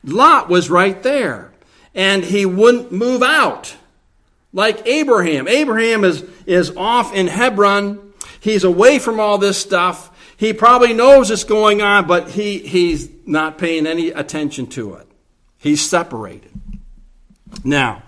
Lot 0.04 0.50
was 0.50 0.72
right 0.72 1.04
there 1.04 1.52
and 1.94 2.24
he 2.24 2.48
wouldn't 2.48 2.92
move 2.92 3.22
out 3.22 3.76
like 4.54 4.86
Abraham. 4.88 5.48
Abraham 5.48 6.04
is, 6.04 6.24
is 6.46 6.76
off 6.76 7.14
in 7.14 7.28
Hebron 7.28 8.08
He's 8.40 8.64
away 8.64 9.00
from 9.00 9.20
all 9.20 9.38
this 9.38 9.58
stuff. 9.58 10.10
He 10.38 10.54
probably 10.54 10.94
knows 10.94 11.32
it's 11.32 11.44
going 11.44 11.82
on, 11.82 12.08
but 12.08 12.30
he, 12.30 12.60
he's 12.60 13.10
not 13.26 13.58
paying 13.58 13.88
any 13.88 14.10
attention 14.10 14.68
to 14.68 14.96
it. 14.96 15.08
He's 15.58 15.88
separated. 15.88 16.52
Now, 17.64 18.04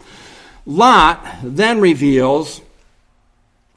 Lot 0.66 1.26
then 1.44 1.82
reveals 1.82 2.62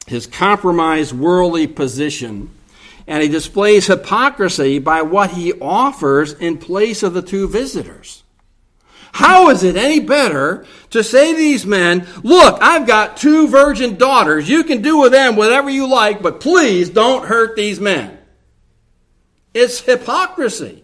his 0.05 0.27
compromised 0.27 1.13
worldly 1.13 1.67
position, 1.67 2.49
and 3.07 3.23
he 3.23 3.29
displays 3.29 3.87
hypocrisy 3.87 4.77
by 4.79 5.01
what 5.01 5.31
he 5.31 5.53
offers 5.53 6.33
in 6.33 6.57
place 6.57 7.01
of 7.01 7.13
the 7.13 7.21
two 7.21 7.47
visitors. 7.47 8.22
How 9.13 9.51
is 9.51 9.63
it 9.63 9.75
any 9.75 9.99
better 9.99 10.65
to 10.89 11.03
say 11.03 11.31
to 11.31 11.37
these 11.37 11.67
men, 11.67 12.07
look, 12.23 12.57
I've 12.61 12.87
got 12.87 13.15
two 13.15 13.47
virgin 13.47 13.95
daughters. 13.95 14.49
You 14.49 14.63
can 14.63 14.81
do 14.81 14.97
with 14.97 15.11
them 15.11 15.35
whatever 15.35 15.69
you 15.69 15.87
like, 15.87 16.23
but 16.23 16.39
please 16.39 16.89
don't 16.89 17.27
hurt 17.27 17.55
these 17.55 17.79
men. 17.79 18.17
It's 19.53 19.81
hypocrisy. 19.81 20.83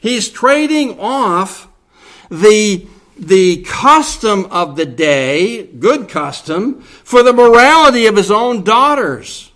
He's 0.00 0.28
trading 0.28 0.98
off 0.98 1.68
the, 2.30 2.86
the 3.16 3.62
custom 3.62 4.46
of 4.46 4.74
the 4.74 4.86
day, 4.86 5.66
good 5.66 6.08
custom, 6.08 6.82
for 6.82 7.22
the 7.22 7.32
morality 7.32 8.06
of 8.06 8.16
his 8.16 8.32
own 8.32 8.64
daughters. 8.64 9.52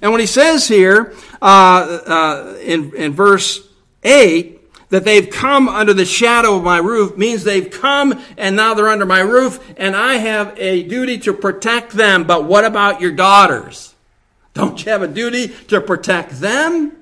And 0.00 0.10
when 0.10 0.20
he 0.20 0.26
says 0.26 0.66
here 0.66 1.14
uh, 1.42 1.44
uh, 1.44 2.56
in, 2.62 2.94
in 2.94 3.12
verse 3.12 3.68
8, 4.02 4.57
that 4.90 5.04
they've 5.04 5.28
come 5.28 5.68
under 5.68 5.92
the 5.92 6.04
shadow 6.04 6.56
of 6.56 6.64
my 6.64 6.78
roof 6.78 7.16
means 7.16 7.44
they've 7.44 7.70
come 7.70 8.22
and 8.36 8.56
now 8.56 8.74
they're 8.74 8.88
under 8.88 9.06
my 9.06 9.20
roof 9.20 9.62
and 9.76 9.94
I 9.94 10.14
have 10.14 10.58
a 10.58 10.82
duty 10.82 11.18
to 11.20 11.32
protect 11.32 11.92
them. 11.92 12.24
But 12.24 12.44
what 12.44 12.64
about 12.64 13.00
your 13.00 13.12
daughters? 13.12 13.94
Don't 14.54 14.84
you 14.84 14.90
have 14.90 15.02
a 15.02 15.08
duty 15.08 15.48
to 15.68 15.80
protect 15.80 16.40
them? 16.40 16.92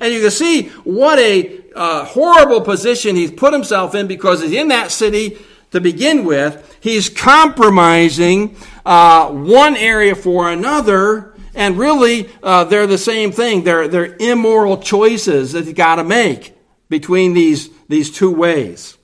And 0.00 0.12
you 0.12 0.20
can 0.20 0.30
see 0.30 0.68
what 0.84 1.18
a 1.18 1.62
uh, 1.74 2.04
horrible 2.04 2.60
position 2.60 3.16
he's 3.16 3.30
put 3.30 3.52
himself 3.52 3.94
in 3.94 4.06
because 4.06 4.42
he's 4.42 4.52
in 4.52 4.68
that 4.68 4.90
city 4.90 5.38
to 5.70 5.80
begin 5.80 6.24
with. 6.24 6.78
He's 6.80 7.08
compromising 7.08 8.56
uh, 8.84 9.30
one 9.30 9.76
area 9.76 10.14
for 10.14 10.50
another. 10.50 11.34
And 11.54 11.78
really, 11.78 12.28
uh, 12.42 12.64
they're 12.64 12.86
the 12.86 12.98
same 12.98 13.32
thing. 13.32 13.64
They're, 13.64 13.88
they're 13.88 14.16
immoral 14.18 14.78
choices 14.78 15.52
that 15.52 15.64
he's 15.64 15.74
got 15.74 15.96
to 15.96 16.04
make 16.04 16.53
between 16.88 17.34
these, 17.34 17.70
these 17.88 18.10
two 18.10 18.30
ways. 18.30 18.96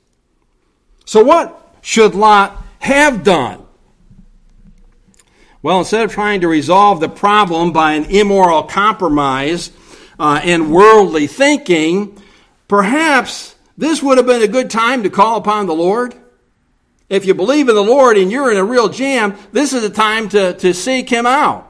So, 1.04 1.24
what 1.24 1.76
should 1.80 2.14
Lot 2.14 2.62
have 2.78 3.24
done? 3.24 3.66
Well, 5.62 5.80
instead 5.80 6.04
of 6.04 6.12
trying 6.12 6.40
to 6.40 6.48
resolve 6.48 7.00
the 7.00 7.08
problem 7.08 7.72
by 7.72 7.92
an 7.92 8.04
immoral 8.06 8.62
compromise 8.62 9.72
uh, 10.18 10.40
and 10.42 10.72
worldly 10.72 11.26
thinking, 11.26 12.20
perhaps 12.66 13.54
this 13.76 14.02
would 14.02 14.16
have 14.18 14.26
been 14.26 14.42
a 14.42 14.48
good 14.48 14.70
time 14.70 15.02
to 15.02 15.10
call 15.10 15.36
upon 15.36 15.66
the 15.66 15.74
Lord. 15.74 16.14
If 17.10 17.26
you 17.26 17.34
believe 17.34 17.68
in 17.68 17.74
the 17.74 17.82
Lord 17.82 18.16
and 18.16 18.30
you're 18.30 18.50
in 18.50 18.56
a 18.56 18.64
real 18.64 18.88
jam, 18.88 19.36
this 19.52 19.72
is 19.72 19.82
a 19.82 19.90
time 19.90 20.28
to, 20.30 20.54
to 20.54 20.72
seek 20.72 21.10
Him 21.10 21.26
out. 21.26 21.66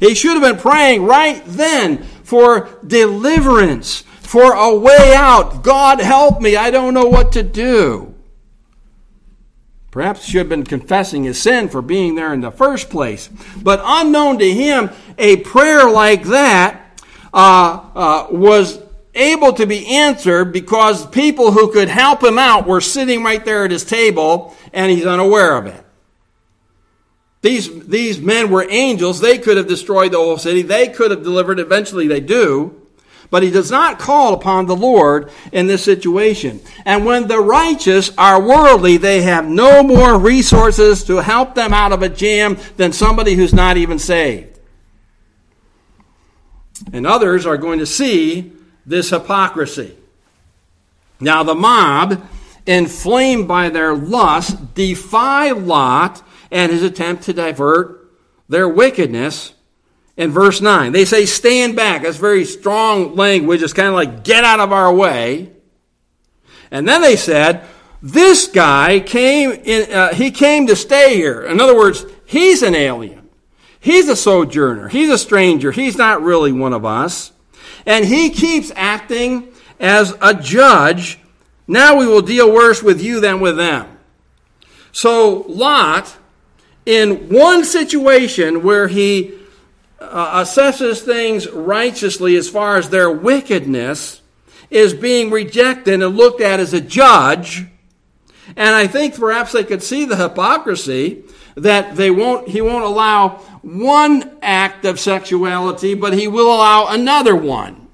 He 0.00 0.14
should 0.14 0.32
have 0.32 0.42
been 0.42 0.60
praying 0.60 1.04
right 1.04 1.42
then 1.46 1.98
for 2.24 2.68
deliverance, 2.86 4.04
for 4.30 4.52
a 4.52 4.72
way 4.72 5.12
out. 5.12 5.64
God 5.64 5.98
help 5.98 6.40
me, 6.40 6.54
I 6.54 6.70
don't 6.70 6.94
know 6.94 7.06
what 7.06 7.32
to 7.32 7.42
do. 7.42 8.14
Perhaps 9.90 10.24
should 10.24 10.38
had 10.38 10.48
been 10.48 10.62
confessing 10.62 11.24
his 11.24 11.42
sin 11.42 11.68
for 11.68 11.82
being 11.82 12.14
there 12.14 12.32
in 12.32 12.40
the 12.40 12.52
first 12.52 12.90
place. 12.90 13.28
But 13.60 13.82
unknown 13.82 14.38
to 14.38 14.48
him, 14.48 14.90
a 15.18 15.38
prayer 15.38 15.90
like 15.90 16.22
that 16.26 17.02
uh, 17.34 17.80
uh, 17.92 18.26
was 18.30 18.80
able 19.16 19.52
to 19.54 19.66
be 19.66 19.84
answered 19.96 20.52
because 20.52 21.08
people 21.08 21.50
who 21.50 21.72
could 21.72 21.88
help 21.88 22.22
him 22.22 22.38
out 22.38 22.68
were 22.68 22.80
sitting 22.80 23.24
right 23.24 23.44
there 23.44 23.64
at 23.64 23.72
his 23.72 23.84
table 23.84 24.54
and 24.72 24.92
he's 24.92 25.06
unaware 25.06 25.56
of 25.56 25.66
it. 25.66 25.84
These, 27.42 27.86
these 27.86 28.20
men 28.20 28.48
were 28.52 28.64
angels. 28.70 29.18
They 29.18 29.38
could 29.38 29.56
have 29.56 29.66
destroyed 29.66 30.12
the 30.12 30.18
whole 30.18 30.38
city. 30.38 30.62
They 30.62 30.86
could 30.86 31.10
have 31.10 31.24
delivered. 31.24 31.58
Eventually, 31.58 32.06
they 32.06 32.20
do. 32.20 32.79
But 33.30 33.44
he 33.44 33.50
does 33.50 33.70
not 33.70 34.00
call 34.00 34.34
upon 34.34 34.66
the 34.66 34.76
Lord 34.76 35.30
in 35.52 35.68
this 35.68 35.84
situation. 35.84 36.60
And 36.84 37.06
when 37.06 37.28
the 37.28 37.38
righteous 37.38 38.10
are 38.18 38.42
worldly, 38.42 38.96
they 38.96 39.22
have 39.22 39.46
no 39.46 39.84
more 39.84 40.18
resources 40.18 41.04
to 41.04 41.18
help 41.18 41.54
them 41.54 41.72
out 41.72 41.92
of 41.92 42.02
a 42.02 42.08
jam 42.08 42.58
than 42.76 42.92
somebody 42.92 43.34
who's 43.34 43.54
not 43.54 43.76
even 43.76 44.00
saved. 44.00 44.58
And 46.92 47.06
others 47.06 47.46
are 47.46 47.56
going 47.56 47.78
to 47.78 47.86
see 47.86 48.52
this 48.84 49.10
hypocrisy. 49.10 49.96
Now, 51.20 51.42
the 51.42 51.54
mob, 51.54 52.26
inflamed 52.66 53.46
by 53.46 53.68
their 53.68 53.94
lust, 53.94 54.74
defy 54.74 55.50
Lot 55.50 56.22
and 56.50 56.72
his 56.72 56.82
attempt 56.82 57.24
to 57.24 57.32
divert 57.32 58.10
their 58.48 58.68
wickedness 58.68 59.52
in 60.16 60.30
verse 60.30 60.60
9. 60.60 60.92
They 60.92 61.04
say, 61.04 61.26
stand 61.26 61.76
back. 61.76 62.02
That's 62.02 62.16
very 62.16 62.44
strong 62.44 63.16
language. 63.16 63.62
It's 63.62 63.72
kind 63.72 63.88
of 63.88 63.94
like, 63.94 64.24
get 64.24 64.44
out 64.44 64.60
of 64.60 64.72
our 64.72 64.92
way. 64.92 65.50
And 66.70 66.86
then 66.86 67.02
they 67.02 67.16
said, 67.16 67.64
this 68.02 68.48
guy 68.48 69.00
came 69.00 69.50
in, 69.50 69.92
uh, 69.92 70.14
he 70.14 70.30
came 70.30 70.66
to 70.68 70.76
stay 70.76 71.16
here. 71.16 71.42
In 71.42 71.60
other 71.60 71.76
words, 71.76 72.04
he's 72.24 72.62
an 72.62 72.74
alien. 72.74 73.28
He's 73.78 74.08
a 74.08 74.16
sojourner. 74.16 74.88
He's 74.88 75.10
a 75.10 75.18
stranger. 75.18 75.72
He's 75.72 75.96
not 75.96 76.22
really 76.22 76.52
one 76.52 76.72
of 76.72 76.84
us. 76.84 77.32
And 77.86 78.04
he 78.04 78.30
keeps 78.30 78.70
acting 78.76 79.48
as 79.78 80.14
a 80.20 80.34
judge. 80.34 81.18
Now 81.66 81.96
we 81.96 82.06
will 82.06 82.22
deal 82.22 82.52
worse 82.52 82.82
with 82.82 83.02
you 83.02 83.20
than 83.20 83.40
with 83.40 83.56
them. 83.56 83.98
So 84.92 85.44
Lot, 85.48 86.16
in 86.84 87.28
one 87.30 87.64
situation 87.64 88.62
where 88.62 88.88
he 88.88 89.39
uh, 90.00 90.42
assesses 90.42 91.00
things 91.02 91.48
righteously 91.50 92.36
as 92.36 92.48
far 92.48 92.76
as 92.76 92.88
their 92.88 93.10
wickedness 93.10 94.22
is 94.70 94.94
being 94.94 95.30
rejected 95.30 96.02
and 96.02 96.16
looked 96.16 96.40
at 96.40 96.60
as 96.60 96.72
a 96.72 96.80
judge. 96.80 97.66
And 98.56 98.74
I 98.74 98.86
think 98.86 99.14
perhaps 99.14 99.52
they 99.52 99.64
could 99.64 99.82
see 99.82 100.04
the 100.04 100.16
hypocrisy 100.16 101.24
that 101.56 101.96
they 101.96 102.10
won't, 102.10 102.48
he 102.48 102.60
won't 102.60 102.84
allow 102.84 103.40
one 103.62 104.38
act 104.42 104.84
of 104.84 104.98
sexuality, 104.98 105.94
but 105.94 106.14
he 106.14 106.28
will 106.28 106.54
allow 106.54 106.88
another 106.88 107.36
one. 107.36 107.88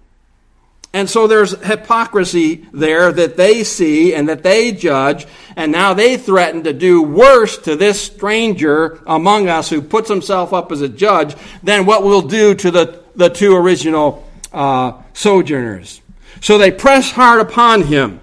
And 0.96 1.10
so 1.10 1.26
there's 1.26 1.52
hypocrisy 1.62 2.66
there 2.72 3.12
that 3.12 3.36
they 3.36 3.64
see 3.64 4.14
and 4.14 4.30
that 4.30 4.42
they 4.42 4.72
judge, 4.72 5.26
and 5.54 5.70
now 5.70 5.92
they 5.92 6.16
threaten 6.16 6.64
to 6.64 6.72
do 6.72 7.02
worse 7.02 7.58
to 7.58 7.76
this 7.76 8.00
stranger 8.00 8.98
among 9.06 9.46
us 9.46 9.68
who 9.68 9.82
puts 9.82 10.08
himself 10.08 10.54
up 10.54 10.72
as 10.72 10.80
a 10.80 10.88
judge 10.88 11.36
than 11.62 11.84
what 11.84 12.02
we'll 12.02 12.22
do 12.22 12.54
to 12.54 12.70
the, 12.70 13.02
the 13.14 13.28
two 13.28 13.54
original 13.54 14.26
uh, 14.54 14.92
sojourners. 15.12 16.00
So 16.40 16.56
they 16.56 16.70
press 16.70 17.10
hard 17.10 17.42
upon 17.42 17.82
him, 17.82 18.22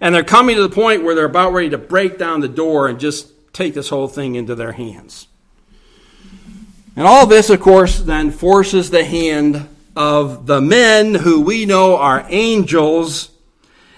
and 0.00 0.14
they're 0.14 0.24
coming 0.24 0.56
to 0.56 0.62
the 0.62 0.74
point 0.74 1.04
where 1.04 1.14
they're 1.14 1.26
about 1.26 1.52
ready 1.52 1.68
to 1.68 1.78
break 1.78 2.16
down 2.16 2.40
the 2.40 2.48
door 2.48 2.88
and 2.88 2.98
just 2.98 3.30
take 3.52 3.74
this 3.74 3.90
whole 3.90 4.08
thing 4.08 4.36
into 4.36 4.54
their 4.54 4.72
hands. 4.72 5.28
And 6.96 7.06
all 7.06 7.26
this, 7.26 7.50
of 7.50 7.60
course, 7.60 8.00
then 8.00 8.30
forces 8.30 8.88
the 8.88 9.04
hand 9.04 9.68
of 9.98 10.46
the 10.46 10.60
men 10.60 11.12
who 11.12 11.40
we 11.40 11.66
know 11.66 11.96
are 11.96 12.24
angels. 12.28 13.32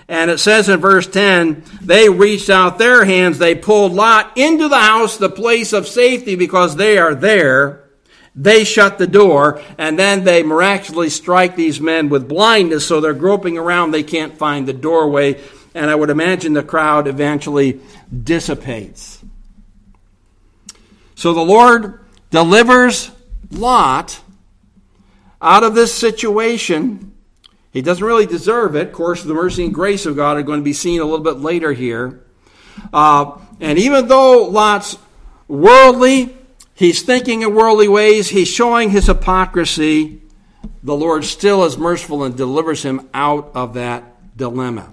And 0.09 0.31
it 0.31 0.39
says 0.39 0.71
in 0.71 0.81
verse 0.81 1.07
10, 1.07 1.63
they 1.83 2.09
reached 2.09 2.49
out 2.49 2.79
their 2.79 3.05
hands, 3.05 3.37
they 3.37 3.55
pulled 3.55 3.93
Lot 3.93 4.33
into 4.35 4.69
the 4.69 4.81
house, 4.81 5.19
the 5.19 5.29
place 5.29 5.75
of 5.75 5.87
safety, 5.87 6.37
because 6.37 6.75
they 6.75 6.97
are 6.97 7.15
there. 7.15 7.85
They 8.35 8.65
shut 8.65 8.97
the 8.97 9.07
door, 9.07 9.61
and 9.77 9.99
then 9.99 10.25
they 10.25 10.43
miraculously 10.43 11.11
strike 11.11 11.55
these 11.55 11.83
men 11.83 12.09
with 12.09 12.31
blindness, 12.31 12.87
so 12.87 13.03
they're 13.03 13.13
groping 13.13 13.59
around, 13.59 13.91
they 13.91 14.03
can't 14.03 14.39
find 14.39 14.67
the 14.67 14.73
doorway. 14.73 15.39
And 15.75 15.91
I 15.91 15.95
would 15.95 16.09
imagine 16.09 16.55
the 16.55 16.63
crowd 16.63 17.09
eventually 17.09 17.79
dissipates. 18.25 19.23
So 21.15 21.35
the 21.35 21.43
Lord 21.43 22.01
delivers 22.31 23.11
Lot 23.51 24.19
out 25.41 25.65
of 25.65 25.75
this 25.75 25.95
situation. 25.95 27.13
He 27.73 27.83
doesn't 27.83 28.05
really 28.05 28.27
deserve 28.27 28.75
it. 28.77 28.89
Of 28.89 28.93
course, 28.93 29.23
the 29.23 29.35
mercy 29.35 29.65
and 29.65 29.75
grace 29.75 30.07
of 30.07 30.17
God 30.17 30.37
are 30.37 30.43
going 30.43 30.61
to 30.61 30.65
be 30.65 30.73
seen 30.73 31.01
a 31.01 31.05
little 31.05 31.25
bit 31.25 31.39
later 31.39 31.73
here. 31.73 32.23
Uh, 32.93 33.39
and 33.61 33.79
even 33.79 34.09
though 34.09 34.47
Lot's 34.47 34.99
worldly, 35.49 36.37
he's 36.75 37.03
thinking 37.03 37.43
in 37.43 37.55
worldly 37.55 37.89
ways, 37.89 38.29
he's 38.29 38.49
showing 38.49 38.91
his 38.91 39.07
hypocrisy, 39.07 40.23
the 40.83 40.97
Lord 40.97 41.25
still 41.25 41.65
is 41.65 41.77
merciful 41.77 42.25
and 42.25 42.37
delivers 42.37 42.83
him 42.83 43.09
out 43.13 43.51
of 43.55 43.75
that 43.75 44.37
dilemma. 44.37 44.93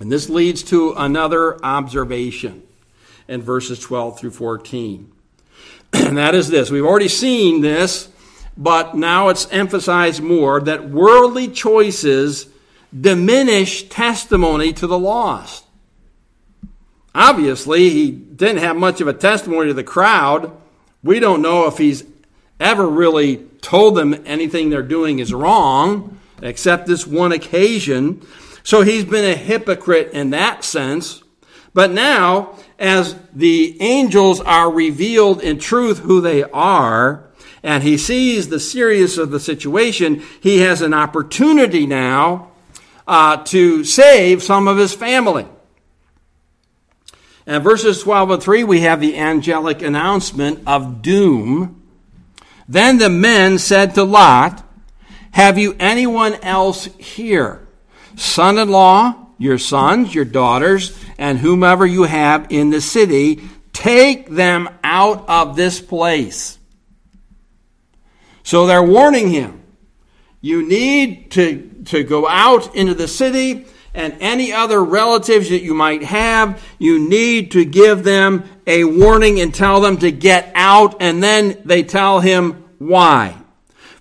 And 0.00 0.10
this 0.10 0.28
leads 0.28 0.62
to 0.64 0.94
another 0.96 1.64
observation 1.64 2.64
in 3.28 3.40
verses 3.40 3.78
12 3.78 4.18
through 4.18 4.32
14. 4.32 5.12
and 5.92 6.18
that 6.18 6.34
is 6.34 6.48
this. 6.48 6.70
We've 6.70 6.84
already 6.84 7.08
seen 7.08 7.60
this, 7.60 8.08
but 8.56 8.94
now 8.94 9.28
it's 9.28 9.50
emphasized 9.50 10.22
more 10.22 10.60
that 10.60 10.88
worldly 10.88 11.48
choices 11.48 12.46
diminish 12.98 13.88
testimony 13.88 14.72
to 14.74 14.86
the 14.86 14.98
lost. 14.98 15.64
Obviously, 17.14 17.90
he 17.90 18.10
didn't 18.10 18.62
have 18.62 18.76
much 18.76 19.00
of 19.00 19.08
a 19.08 19.12
testimony 19.12 19.68
to 19.68 19.74
the 19.74 19.84
crowd. 19.84 20.52
We 21.02 21.20
don't 21.20 21.42
know 21.42 21.66
if 21.66 21.78
he's 21.78 22.04
ever 22.58 22.88
really 22.88 23.38
told 23.60 23.96
them 23.96 24.22
anything 24.26 24.70
they're 24.70 24.82
doing 24.82 25.18
is 25.18 25.32
wrong, 25.32 26.18
except 26.40 26.86
this 26.86 27.06
one 27.06 27.32
occasion. 27.32 28.26
So 28.62 28.82
he's 28.82 29.04
been 29.04 29.24
a 29.24 29.36
hypocrite 29.36 30.12
in 30.12 30.30
that 30.30 30.64
sense. 30.64 31.22
But 31.74 31.90
now, 31.90 32.56
as 32.78 33.16
the 33.32 33.80
angels 33.80 34.40
are 34.40 34.70
revealed 34.70 35.40
in 35.40 35.58
truth 35.58 36.00
who 36.00 36.20
they 36.20 36.42
are, 36.44 37.24
and 37.62 37.82
he 37.82 37.96
sees 37.96 38.48
the 38.48 38.60
seriousness 38.60 39.18
of 39.18 39.30
the 39.30 39.40
situation, 39.40 40.22
he 40.40 40.58
has 40.58 40.82
an 40.82 40.94
opportunity 40.94 41.86
now 41.86 42.50
uh, 43.06 43.36
to 43.44 43.84
save 43.84 44.42
some 44.42 44.68
of 44.68 44.78
his 44.78 44.94
family. 44.94 45.46
And 47.46 47.62
verses 47.62 48.02
12 48.02 48.30
and 48.30 48.42
3, 48.42 48.64
we 48.64 48.80
have 48.80 49.00
the 49.00 49.16
angelic 49.16 49.82
announcement 49.82 50.60
of 50.66 51.02
doom. 51.02 51.82
Then 52.68 52.98
the 52.98 53.10
men 53.10 53.58
said 53.58 53.94
to 53.94 54.04
Lot, 54.04 54.64
Have 55.32 55.58
you 55.58 55.76
anyone 55.78 56.34
else 56.36 56.86
here? 56.98 57.66
Son 58.16 58.58
in 58.58 58.70
law, 58.70 59.26
your 59.38 59.58
sons, 59.58 60.14
your 60.14 60.24
daughters, 60.24 60.96
and 61.18 61.38
whomever 61.38 61.84
you 61.84 62.04
have 62.04 62.46
in 62.50 62.70
the 62.70 62.80
city, 62.80 63.42
take 63.72 64.28
them 64.28 64.68
out 64.84 65.28
of 65.28 65.56
this 65.56 65.80
place. 65.80 66.58
So 68.42 68.66
they're 68.66 68.82
warning 68.82 69.28
him. 69.28 69.62
You 70.40 70.66
need 70.66 71.30
to, 71.32 71.82
to 71.86 72.02
go 72.02 72.26
out 72.26 72.74
into 72.74 72.94
the 72.94 73.08
city 73.08 73.66
and 73.94 74.16
any 74.20 74.52
other 74.52 74.82
relatives 74.82 75.50
that 75.50 75.62
you 75.62 75.74
might 75.74 76.02
have, 76.02 76.62
you 76.78 76.98
need 76.98 77.50
to 77.52 77.64
give 77.64 78.04
them 78.04 78.44
a 78.66 78.84
warning 78.84 79.40
and 79.40 79.54
tell 79.54 79.80
them 79.80 79.98
to 79.98 80.10
get 80.10 80.50
out, 80.54 80.96
and 81.00 81.22
then 81.22 81.60
they 81.64 81.82
tell 81.82 82.20
him 82.20 82.64
why. 82.78 83.36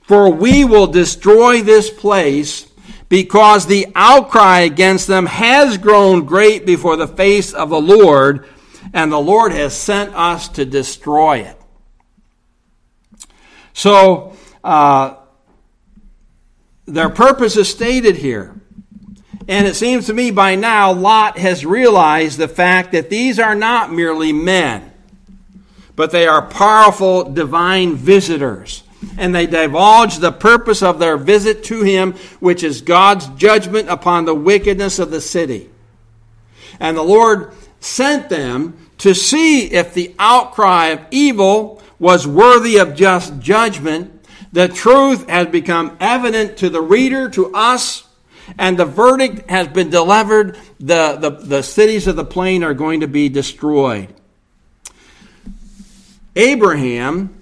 For 0.04 0.30
we 0.30 0.64
will 0.64 0.88
destroy 0.88 1.62
this 1.62 1.90
place 1.90 2.68
because 3.10 3.68
the 3.68 3.88
outcry 3.94 4.60
against 4.60 5.08
them 5.08 5.26
has 5.26 5.78
grown 5.78 6.26
great 6.26 6.66
before 6.66 6.96
the 6.96 7.08
face 7.08 7.54
of 7.54 7.70
the 7.70 7.82
Lord, 7.82 8.48
and 8.94 9.12
the 9.12 9.20
Lord 9.20 9.52
has 9.52 9.76
sent 9.76 10.16
us 10.16 10.48
to 10.50 10.66
destroy 10.66 11.40
it. 11.40 11.61
So, 13.74 14.36
uh, 14.64 15.16
their 16.86 17.10
purpose 17.10 17.58
is 17.58 17.70
stated 17.70 18.18
here. 18.18 18.56
And 19.48 19.68
it 19.68 19.76
seems 19.76 20.06
to 20.06 20.14
me 20.14 20.32
by 20.32 20.56
now 20.56 20.92
Lot 20.94 21.38
has 21.38 21.66
realized 21.66 22.38
the 22.38 22.48
fact 22.48 22.92
that 22.92 23.10
these 23.10 23.40
are 23.40 23.56
not 23.56 23.92
merely 23.92 24.34
men, 24.34 24.92
but 25.96 26.12
they 26.12 26.28
are 26.28 26.46
powerful 26.48 27.32
divine 27.32 27.96
visitors. 27.96 28.84
And 29.18 29.34
they 29.34 29.48
divulge 29.48 30.18
the 30.18 30.32
purpose 30.32 30.84
of 30.84 31.00
their 31.00 31.18
visit 31.18 31.64
to 31.66 31.82
him, 31.82 32.14
which 32.40 32.64
is 32.64 32.82
God's 32.82 33.28
judgment 33.30 33.90
upon 33.90 34.26
the 34.26 34.36
wickedness 34.36 35.00
of 35.00 35.10
the 35.10 35.22
city. 35.22 35.70
And 36.80 36.96
the 36.96 37.04
Lord 37.04 37.52
sent 37.80 38.30
them 38.30 38.90
to 39.00 39.16
see 39.16 39.72
if 39.72 39.96
the 39.96 40.14
outcry 40.20 40.88
of 40.88 41.02
evil 41.10 41.82
was 42.02 42.26
worthy 42.26 42.78
of 42.78 42.96
just 42.96 43.40
judgment. 43.40 44.26
The 44.52 44.68
truth 44.68 45.30
has 45.30 45.48
become 45.48 45.96
evident 46.00 46.58
to 46.58 46.70
the 46.70 46.82
reader, 46.82 47.30
to 47.30 47.54
us, 47.54 48.08
and 48.58 48.76
the 48.76 48.86
verdict 48.86 49.48
has 49.52 49.68
been 49.68 49.92
delivered. 49.92 50.58
The, 50.80 51.16
the, 51.18 51.30
the 51.30 51.62
cities 51.62 52.08
of 52.08 52.16
the 52.16 52.26
plain 52.26 52.64
are 52.64 52.74
going 52.74 53.02
to 53.02 53.08
be 53.08 53.30
destroyed. 53.30 54.14
Abraham 56.36 57.40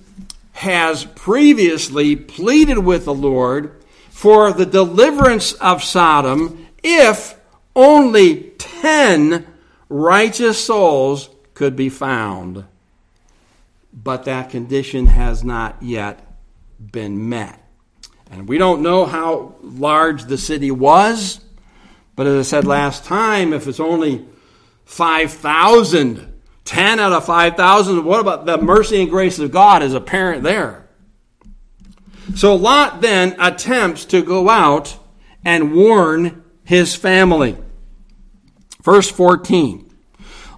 has 0.51 1.05
previously 1.05 2.17
pleaded 2.17 2.79
with 2.79 3.05
the 3.05 3.13
Lord 3.13 3.81
for 4.09 4.51
the 4.51 4.65
deliverance 4.65 5.53
of 5.53 5.85
Sodom 5.85 6.67
if 6.83 7.39
only 7.77 8.51
10 8.57 9.47
righteous 9.87 10.61
souls 10.61 11.29
could 11.53 11.77
be 11.77 11.87
found. 11.87 12.65
But 13.91 14.25
that 14.25 14.49
condition 14.49 15.07
has 15.07 15.43
not 15.43 15.81
yet 15.81 16.25
been 16.79 17.29
met. 17.29 17.63
And 18.31 18.47
we 18.47 18.57
don't 18.57 18.81
know 18.81 19.05
how 19.05 19.55
large 19.61 20.25
the 20.25 20.37
city 20.37 20.71
was, 20.71 21.41
but 22.15 22.27
as 22.27 22.47
I 22.47 22.49
said 22.49 22.67
last 22.67 23.05
time, 23.05 23.53
if 23.53 23.67
it's 23.67 23.79
only 23.79 24.25
5,000, 24.85 26.33
10 26.65 26.99
out 26.99 27.13
of 27.13 27.25
5,000, 27.25 28.05
what 28.05 28.19
about 28.19 28.45
the 28.45 28.57
mercy 28.57 29.01
and 29.01 29.09
grace 29.09 29.39
of 29.39 29.51
God 29.51 29.81
is 29.81 29.93
apparent 29.93 30.43
there? 30.43 30.87
So 32.35 32.55
Lot 32.55 33.01
then 33.01 33.35
attempts 33.39 34.05
to 34.05 34.21
go 34.21 34.49
out 34.49 34.97
and 35.43 35.73
warn 35.73 36.43
his 36.63 36.95
family. 36.95 37.57
Verse 38.83 39.09
14 39.09 39.91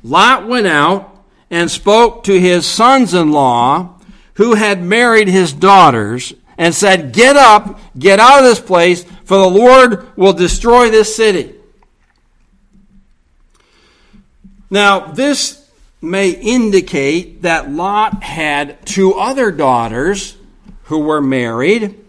Lot 0.03 0.47
went 0.47 0.67
out 0.67 1.10
and 1.51 1.69
spoke 1.69 2.23
to 2.23 2.39
his 2.39 2.65
sons 2.65 3.13
in 3.13 3.31
law 3.31 3.99
who 4.35 4.55
had 4.55 4.81
married 4.81 5.27
his 5.27 5.51
daughters 5.53 6.33
and 6.57 6.73
said, 6.73 7.11
Get 7.11 7.35
up, 7.35 7.79
get 7.97 8.19
out 8.19 8.39
of 8.39 8.45
this 8.45 8.59
place, 8.59 9.03
for 9.25 9.37
the 9.37 9.49
Lord 9.49 10.17
will 10.17 10.33
destroy 10.33 10.89
this 10.89 11.15
city. 11.15 11.55
Now, 14.69 15.11
this 15.11 15.69
may 16.01 16.29
indicate 16.31 17.41
that 17.41 17.69
Lot 17.69 18.23
had 18.23 18.83
two 18.85 19.13
other 19.15 19.51
daughters 19.51 20.37
who 20.83 20.99
were 20.99 21.21
married, 21.21 21.99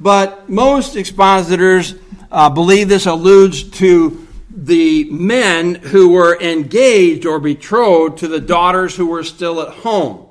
but 0.00 0.48
most 0.50 0.96
expositors 0.96 1.94
uh, 2.32 2.50
believe 2.50 2.88
this 2.88 3.06
alludes 3.06 3.62
to 3.78 4.26
the 4.50 5.04
men 5.04 5.76
who 5.76 6.10
were 6.10 6.40
engaged 6.40 7.24
or 7.24 7.38
betrothed 7.38 8.18
to 8.18 8.28
the 8.28 8.40
daughters 8.40 8.96
who 8.96 9.06
were 9.06 9.24
still 9.24 9.60
at 9.60 9.68
home 9.68 10.26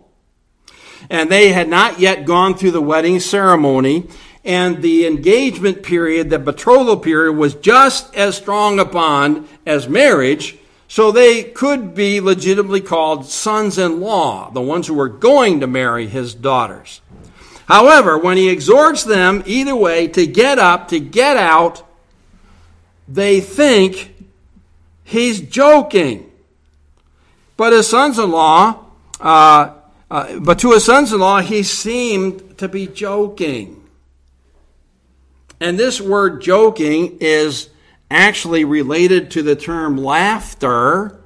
and 1.09 1.29
they 1.29 1.51
had 1.51 1.67
not 1.67 1.99
yet 1.99 2.25
gone 2.25 2.55
through 2.55 2.71
the 2.71 2.81
wedding 2.81 3.19
ceremony. 3.19 4.07
And 4.45 4.81
the 4.81 5.05
engagement 5.05 5.83
period, 5.83 6.29
the 6.29 6.39
betrothal 6.39 6.97
period, 6.97 7.33
was 7.33 7.55
just 7.55 8.15
as 8.15 8.37
strong 8.37 8.79
a 8.79 8.85
bond 8.85 9.47
as 9.65 9.89
marriage. 9.89 10.57
So 10.87 11.11
they 11.11 11.43
could 11.43 11.93
be 11.93 12.21
legitimately 12.21 12.81
called 12.81 13.25
sons 13.25 13.77
in 13.77 13.99
law, 13.99 14.49
the 14.51 14.61
ones 14.61 14.87
who 14.87 14.93
were 14.93 15.09
going 15.09 15.59
to 15.59 15.67
marry 15.67 16.07
his 16.07 16.33
daughters. 16.33 17.01
However, 17.67 18.17
when 18.17 18.37
he 18.37 18.49
exhorts 18.49 19.03
them 19.03 19.43
either 19.45 19.75
way 19.75 20.07
to 20.07 20.25
get 20.25 20.57
up, 20.57 20.87
to 20.87 20.99
get 20.99 21.37
out, 21.37 21.87
they 23.11 23.41
think 23.41 24.15
he's 25.03 25.41
joking. 25.41 26.31
But 27.57 27.73
his 27.73 27.89
sons 27.89 28.17
in 28.17 28.31
law 28.31 28.85
uh, 29.19 29.73
uh, 30.09 30.39
but 30.39 30.59
to 30.59 30.71
his 30.71 30.85
sons 30.85 31.13
in 31.13 31.19
law, 31.19 31.39
he 31.41 31.63
seemed 31.63 32.57
to 32.57 32.67
be 32.67 32.87
joking. 32.87 33.83
And 35.59 35.77
this 35.77 35.99
word 36.01 36.41
joking 36.41 37.17
is 37.19 37.69
actually 38.09 38.63
related 38.65 39.31
to 39.31 39.43
the 39.43 39.55
term 39.55 39.97
laughter. 39.97 41.19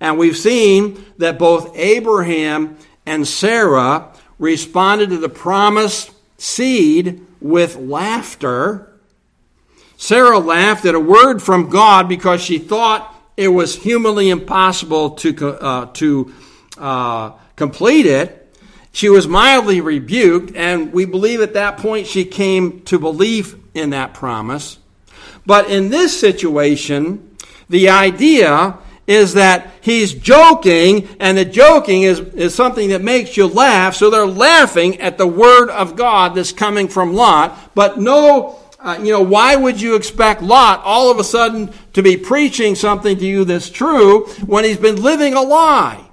And 0.00 0.18
we've 0.18 0.36
seen 0.36 1.04
that 1.18 1.38
both 1.38 1.76
Abraham 1.76 2.76
and 3.06 3.26
Sarah 3.26 4.12
responded 4.38 5.10
to 5.10 5.18
the 5.18 5.28
promised 5.28 6.10
seed 6.36 7.24
with 7.40 7.76
laughter. 7.76 8.91
Sarah 10.02 10.40
laughed 10.40 10.84
at 10.84 10.96
a 10.96 11.00
word 11.00 11.40
from 11.40 11.70
God 11.70 12.08
because 12.08 12.42
she 12.42 12.58
thought 12.58 13.14
it 13.36 13.46
was 13.46 13.76
humanly 13.76 14.30
impossible 14.30 15.10
to, 15.10 15.46
uh, 15.46 15.86
to 15.92 16.34
uh, 16.76 17.30
complete 17.54 18.06
it, 18.06 18.52
she 18.90 19.08
was 19.08 19.28
mildly 19.28 19.80
rebuked, 19.80 20.56
and 20.56 20.92
we 20.92 21.04
believe 21.04 21.40
at 21.40 21.54
that 21.54 21.76
point 21.76 22.08
she 22.08 22.24
came 22.24 22.80
to 22.86 22.98
believe 22.98 23.56
in 23.74 23.90
that 23.90 24.12
promise. 24.12 24.80
But 25.46 25.70
in 25.70 25.88
this 25.88 26.18
situation, 26.18 27.36
the 27.68 27.90
idea 27.90 28.78
is 29.06 29.34
that 29.34 29.70
he's 29.82 30.12
joking, 30.12 31.08
and 31.20 31.38
the 31.38 31.44
joking 31.44 32.02
is, 32.02 32.18
is 32.18 32.56
something 32.56 32.88
that 32.88 33.02
makes 33.02 33.36
you 33.36 33.46
laugh. 33.46 33.94
So 33.94 34.10
they're 34.10 34.26
laughing 34.26 35.00
at 35.00 35.16
the 35.16 35.28
word 35.28 35.70
of 35.70 35.94
God 35.94 36.34
that's 36.34 36.50
coming 36.50 36.88
from 36.88 37.14
Lot. 37.14 37.56
But 37.76 38.00
no, 38.00 38.58
uh, 38.82 38.98
you 39.00 39.12
know, 39.12 39.22
why 39.22 39.54
would 39.54 39.80
you 39.80 39.94
expect 39.94 40.42
Lot 40.42 40.82
all 40.84 41.10
of 41.10 41.18
a 41.18 41.24
sudden 41.24 41.72
to 41.92 42.02
be 42.02 42.16
preaching 42.16 42.74
something 42.74 43.16
to 43.16 43.24
you 43.24 43.44
that's 43.44 43.70
true 43.70 44.26
when 44.46 44.64
he's 44.64 44.76
been 44.76 45.00
living 45.00 45.34
a 45.34 45.42
lie? 45.42 46.04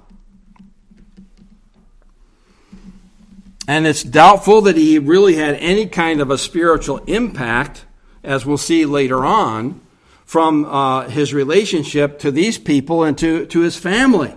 And 3.66 3.86
it's 3.86 4.02
doubtful 4.02 4.62
that 4.62 4.76
he 4.76 4.98
really 4.98 5.36
had 5.36 5.54
any 5.56 5.86
kind 5.86 6.20
of 6.20 6.30
a 6.30 6.38
spiritual 6.38 6.98
impact, 7.06 7.84
as 8.22 8.46
we'll 8.46 8.58
see 8.58 8.84
later 8.84 9.24
on, 9.24 9.80
from 10.24 10.64
uh, 10.64 11.08
his 11.08 11.34
relationship 11.34 12.18
to 12.20 12.30
these 12.30 12.58
people 12.58 13.04
and 13.04 13.18
to, 13.18 13.46
to 13.46 13.60
his 13.60 13.76
family. 13.76 14.34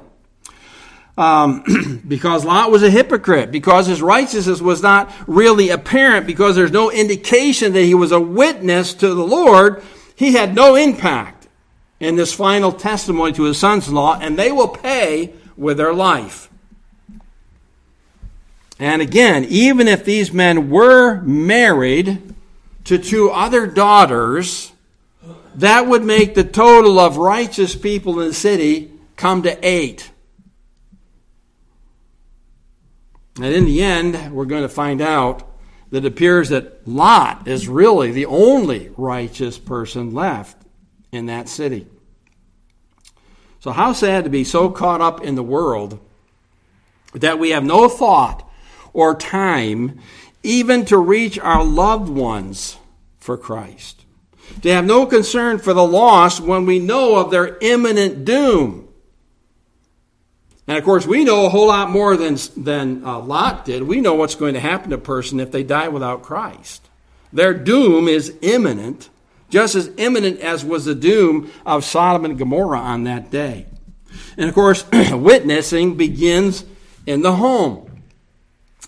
Um, 1.15 2.01
because 2.07 2.43
Lot 2.43 2.71
was 2.71 2.81
a 2.81 2.89
hypocrite, 2.89 3.51
because 3.51 3.85
his 3.85 4.01
righteousness 4.01 4.61
was 4.61 4.81
not 4.81 5.11
really 5.27 5.69
apparent, 5.69 6.25
because 6.25 6.55
there's 6.55 6.71
no 6.71 6.89
indication 6.91 7.73
that 7.73 7.83
he 7.83 7.93
was 7.93 8.11
a 8.11 8.19
witness 8.19 8.95
to 8.95 9.13
the 9.13 9.25
Lord, 9.25 9.83
he 10.15 10.33
had 10.33 10.55
no 10.55 10.75
impact 10.75 11.47
in 11.99 12.15
this 12.15 12.33
final 12.33 12.71
testimony 12.71 13.31
to 13.33 13.43
his 13.43 13.59
sons 13.59 13.87
in 13.87 13.93
law, 13.93 14.17
and 14.19 14.37
they 14.37 14.51
will 14.51 14.67
pay 14.67 15.33
with 15.55 15.77
their 15.77 15.93
life. 15.93 16.49
And 18.79 19.01
again, 19.01 19.45
even 19.45 19.87
if 19.87 20.03
these 20.03 20.33
men 20.33 20.69
were 20.69 21.21
married 21.21 22.33
to 22.85 22.97
two 22.97 23.29
other 23.29 23.67
daughters, 23.67 24.73
that 25.55 25.87
would 25.87 26.03
make 26.03 26.35
the 26.35 26.43
total 26.43 26.99
of 26.99 27.17
righteous 27.17 27.75
people 27.75 28.19
in 28.19 28.29
the 28.29 28.33
city 28.33 28.91
come 29.15 29.43
to 29.43 29.57
eight. 29.65 30.11
And 33.35 33.45
in 33.45 33.65
the 33.65 33.83
end, 33.83 34.31
we're 34.31 34.45
going 34.45 34.61
to 34.61 34.69
find 34.69 35.01
out 35.01 35.49
that 35.89 36.05
it 36.05 36.07
appears 36.07 36.49
that 36.49 36.87
Lot 36.87 37.47
is 37.47 37.67
really 37.67 38.11
the 38.11 38.25
only 38.25 38.91
righteous 38.97 39.57
person 39.57 40.13
left 40.13 40.57
in 41.11 41.27
that 41.27 41.49
city. 41.49 41.87
So, 43.59 43.71
how 43.71 43.93
sad 43.93 44.25
to 44.25 44.29
be 44.29 44.43
so 44.43 44.69
caught 44.69 45.01
up 45.01 45.23
in 45.23 45.35
the 45.35 45.43
world 45.43 45.99
that 47.13 47.39
we 47.39 47.51
have 47.51 47.63
no 47.63 47.87
thought 47.87 48.49
or 48.91 49.15
time 49.15 49.99
even 50.43 50.85
to 50.85 50.97
reach 50.97 51.39
our 51.39 51.63
loved 51.63 52.09
ones 52.09 52.77
for 53.19 53.37
Christ. 53.37 54.05
To 54.61 54.69
have 54.69 54.85
no 54.85 55.05
concern 55.05 55.59
for 55.59 55.73
the 55.73 55.85
lost 55.85 56.41
when 56.41 56.65
we 56.65 56.79
know 56.79 57.15
of 57.15 57.31
their 57.31 57.57
imminent 57.59 58.25
doom. 58.25 58.82
And 60.67 60.77
of 60.77 60.83
course, 60.83 61.05
we 61.05 61.23
know 61.23 61.45
a 61.45 61.49
whole 61.49 61.67
lot 61.67 61.89
more 61.89 62.15
than, 62.15 62.37
than 62.55 63.03
uh, 63.05 63.19
Lot 63.19 63.65
did. 63.65 63.83
We 63.83 63.99
know 63.99 64.13
what's 64.13 64.35
going 64.35 64.53
to 64.53 64.59
happen 64.59 64.91
to 64.91 64.95
a 64.95 64.99
person 64.99 65.39
if 65.39 65.51
they 65.51 65.63
die 65.63 65.89
without 65.89 66.23
Christ. 66.23 66.87
Their 67.33 67.53
doom 67.53 68.07
is 68.07 68.33
imminent, 68.41 69.09
just 69.49 69.75
as 69.75 69.89
imminent 69.97 70.39
as 70.39 70.63
was 70.63 70.85
the 70.85 70.95
doom 70.95 71.51
of 71.65 71.83
Sodom 71.83 72.25
and 72.25 72.37
Gomorrah 72.37 72.79
on 72.79 73.03
that 73.03 73.29
day. 73.29 73.65
And 74.37 74.47
of 74.47 74.55
course, 74.55 74.85
witnessing 75.11 75.95
begins 75.97 76.63
in 77.05 77.21
the 77.21 77.35
home. 77.35 78.03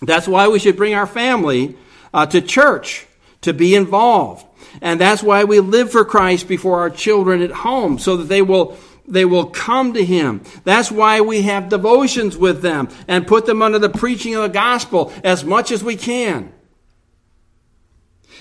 That's 0.00 0.28
why 0.28 0.48
we 0.48 0.58
should 0.58 0.76
bring 0.76 0.94
our 0.94 1.06
family 1.06 1.76
uh, 2.14 2.26
to 2.26 2.40
church 2.40 3.06
to 3.42 3.52
be 3.52 3.74
involved. 3.74 4.46
And 4.80 5.00
that's 5.00 5.22
why 5.22 5.44
we 5.44 5.60
live 5.60 5.90
for 5.90 6.04
Christ 6.04 6.48
before 6.48 6.80
our 6.80 6.90
children 6.90 7.42
at 7.42 7.50
home, 7.50 7.98
so 7.98 8.16
that 8.16 8.24
they 8.24 8.42
will 8.42 8.76
they 9.08 9.24
will 9.24 9.46
come 9.46 9.94
to 9.94 10.04
him. 10.04 10.42
That's 10.64 10.90
why 10.90 11.20
we 11.20 11.42
have 11.42 11.68
devotions 11.68 12.36
with 12.36 12.62
them 12.62 12.88
and 13.08 13.26
put 13.26 13.46
them 13.46 13.62
under 13.62 13.78
the 13.78 13.88
preaching 13.88 14.34
of 14.34 14.42
the 14.42 14.48
gospel 14.48 15.12
as 15.22 15.44
much 15.44 15.70
as 15.70 15.82
we 15.82 15.96
can. 15.96 16.52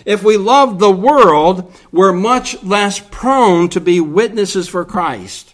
If 0.06 0.24
we 0.24 0.38
love 0.38 0.80
the 0.80 0.92
world, 0.92 1.74
we're 1.92 2.14
much 2.14 2.62
less 2.64 3.00
prone 3.00 3.70
to 3.70 3.80
be 3.80 4.00
witnesses 4.00 4.68
for 4.68 4.84
Christ 4.84 5.54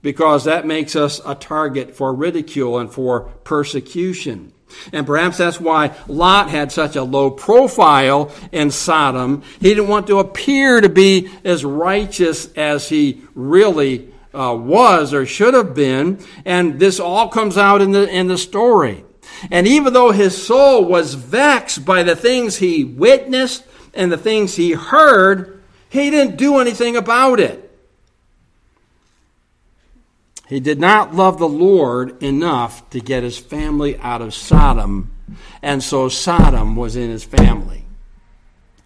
because 0.00 0.44
that 0.44 0.66
makes 0.66 0.96
us 0.96 1.20
a 1.24 1.34
target 1.34 1.94
for 1.94 2.12
ridicule 2.12 2.78
and 2.78 2.90
for 2.90 3.22
persecution. 3.44 4.52
And 4.92 5.06
perhaps 5.06 5.36
that's 5.36 5.60
why 5.60 5.94
Lot 6.08 6.48
had 6.48 6.72
such 6.72 6.96
a 6.96 7.02
low 7.02 7.30
profile 7.30 8.32
in 8.50 8.70
Sodom. 8.70 9.42
He 9.60 9.68
didn't 9.68 9.88
want 9.88 10.06
to 10.06 10.18
appear 10.18 10.80
to 10.80 10.88
be 10.88 11.28
as 11.44 11.64
righteous 11.64 12.50
as 12.54 12.88
he 12.88 13.22
really 13.34 14.11
uh, 14.34 14.56
was 14.58 15.12
or 15.12 15.26
should 15.26 15.54
have 15.54 15.74
been. 15.74 16.18
And 16.44 16.78
this 16.78 17.00
all 17.00 17.28
comes 17.28 17.56
out 17.56 17.80
in 17.80 17.92
the, 17.92 18.08
in 18.08 18.28
the 18.28 18.38
story. 18.38 19.04
And 19.50 19.66
even 19.66 19.92
though 19.92 20.12
his 20.12 20.40
soul 20.40 20.84
was 20.84 21.14
vexed 21.14 21.84
by 21.84 22.02
the 22.02 22.16
things 22.16 22.56
he 22.56 22.84
witnessed 22.84 23.64
and 23.94 24.10
the 24.10 24.18
things 24.18 24.56
he 24.56 24.72
heard, 24.72 25.62
he 25.88 26.10
didn't 26.10 26.36
do 26.36 26.58
anything 26.58 26.96
about 26.96 27.40
it. 27.40 27.70
He 30.48 30.60
did 30.60 30.78
not 30.78 31.14
love 31.14 31.38
the 31.38 31.48
Lord 31.48 32.22
enough 32.22 32.88
to 32.90 33.00
get 33.00 33.22
his 33.22 33.38
family 33.38 33.96
out 33.98 34.20
of 34.20 34.34
Sodom, 34.34 35.10
and 35.62 35.82
so 35.82 36.10
Sodom 36.10 36.76
was 36.76 36.94
in 36.94 37.08
his 37.08 37.24
family. 37.24 37.86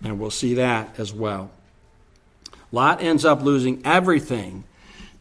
And 0.02 0.20
we'll 0.20 0.30
see 0.30 0.54
that 0.54 0.98
as 0.98 1.12
well. 1.12 1.50
Lot 2.70 3.02
ends 3.02 3.24
up 3.24 3.42
losing 3.42 3.82
everything 3.84 4.62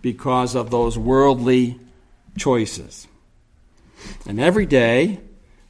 because 0.06 0.54
of 0.54 0.70
those 0.70 1.00
worldly 1.00 1.80
choices. 2.38 3.08
And 4.28 4.40
every 4.40 4.68
day, 4.68 5.20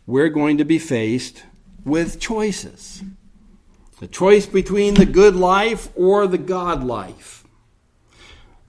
we're 0.06 0.28
going 0.28 0.58
to 0.58 0.66
be 0.66 0.78
faced 0.78 1.44
with 1.86 2.20
choices 2.20 3.02
the 4.02 4.08
choice 4.08 4.46
between 4.46 4.96
the 4.96 5.06
good 5.06 5.38
life 5.38 5.88
or 5.96 6.28
the 6.28 6.38
God 6.38 6.84
life 6.84 7.46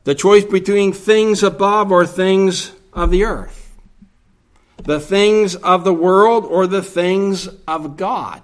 the 0.05 0.15
choice 0.15 0.45
between 0.45 0.93
things 0.93 1.43
above 1.43 1.91
or 1.91 2.07
things 2.07 2.71
of 2.93 3.11
the 3.11 3.25
earth, 3.25 3.75
the 4.85 5.01
things 5.01 5.57
of 5.57 5.83
the 5.83 5.93
world 5.93 6.45
or 6.45 6.69
the 6.69 6.81
things 6.81 7.49
of 7.67 7.97
God. 7.97 8.41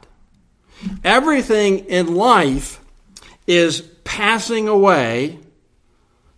Everything 1.05 1.85
in 1.85 2.16
life 2.16 2.81
is 3.47 3.81
passing 4.03 4.66
away, 4.66 5.39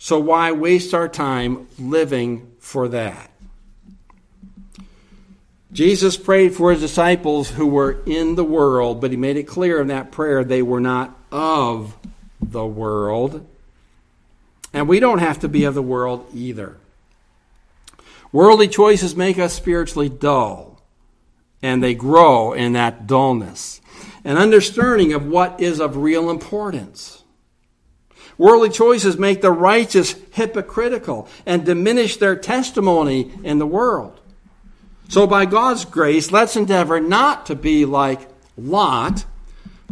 so 0.04 0.18
why 0.18 0.52
waste 0.52 0.92
our 0.92 1.08
time 1.08 1.66
living 1.78 2.52
for 2.58 2.88
that? 2.88 3.30
Jesus 5.72 6.18
prayed 6.18 6.54
for 6.54 6.72
his 6.72 6.82
disciples 6.82 7.48
who 7.48 7.66
were 7.66 8.02
in 8.04 8.34
the 8.34 8.44
world, 8.44 9.00
but 9.00 9.12
he 9.12 9.16
made 9.16 9.38
it 9.38 9.44
clear 9.44 9.80
in 9.80 9.86
that 9.86 10.12
prayer 10.12 10.44
they 10.44 10.60
were 10.60 10.78
not 10.78 11.18
of 11.32 11.96
the 12.38 12.66
world 12.66 13.46
and 14.74 14.88
we 14.88 15.00
don't 15.00 15.20
have 15.20 15.40
to 15.40 15.48
be 15.48 15.64
of 15.64 15.72
the 15.72 15.80
world 15.80 16.26
either. 16.34 16.76
Worldly 18.30 18.68
choices 18.68 19.16
make 19.16 19.38
us 19.38 19.54
spiritually 19.54 20.10
dull, 20.10 20.82
and 21.62 21.82
they 21.82 21.94
grow 21.94 22.52
in 22.52 22.74
that 22.74 23.06
dullness. 23.06 23.80
An 24.22 24.36
understanding 24.36 25.14
of 25.14 25.26
what 25.26 25.62
is 25.62 25.80
of 25.80 25.96
real 25.96 26.28
importance. 26.28 27.23
Worldly 28.36 28.70
choices 28.70 29.16
make 29.16 29.40
the 29.40 29.52
righteous 29.52 30.16
hypocritical 30.32 31.28
and 31.46 31.64
diminish 31.64 32.16
their 32.16 32.36
testimony 32.36 33.32
in 33.42 33.58
the 33.58 33.66
world. 33.66 34.20
So, 35.08 35.26
by 35.26 35.44
God's 35.44 35.84
grace, 35.84 36.32
let's 36.32 36.56
endeavor 36.56 37.00
not 37.00 37.46
to 37.46 37.54
be 37.54 37.84
like 37.84 38.28
Lot, 38.56 39.24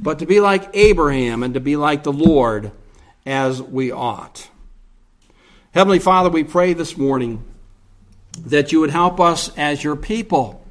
but 0.01 0.19
to 0.21 0.27
be 0.27 0.41
like 0.41 0.71
Abraham 0.75 1.43
and 1.43 1.55
to 1.55 1.61
be 1.61 1.77
like 1.77 2.03
the 2.03 2.13
Lord 2.13 2.73
as 3.27 3.63
we 3.63 3.93
ought. 3.93 4.49
Heavenly 5.73 5.99
Father, 5.99 6.29
we 6.29 6.45
pray 6.45 6.73
this 6.73 6.97
morning 6.97 7.45
that 8.39 8.73
you 8.73 8.81
would 8.81 8.91
help 8.91 9.21
us 9.21 9.57
as 9.57 9.85
your 9.85 9.97
people 9.97 10.63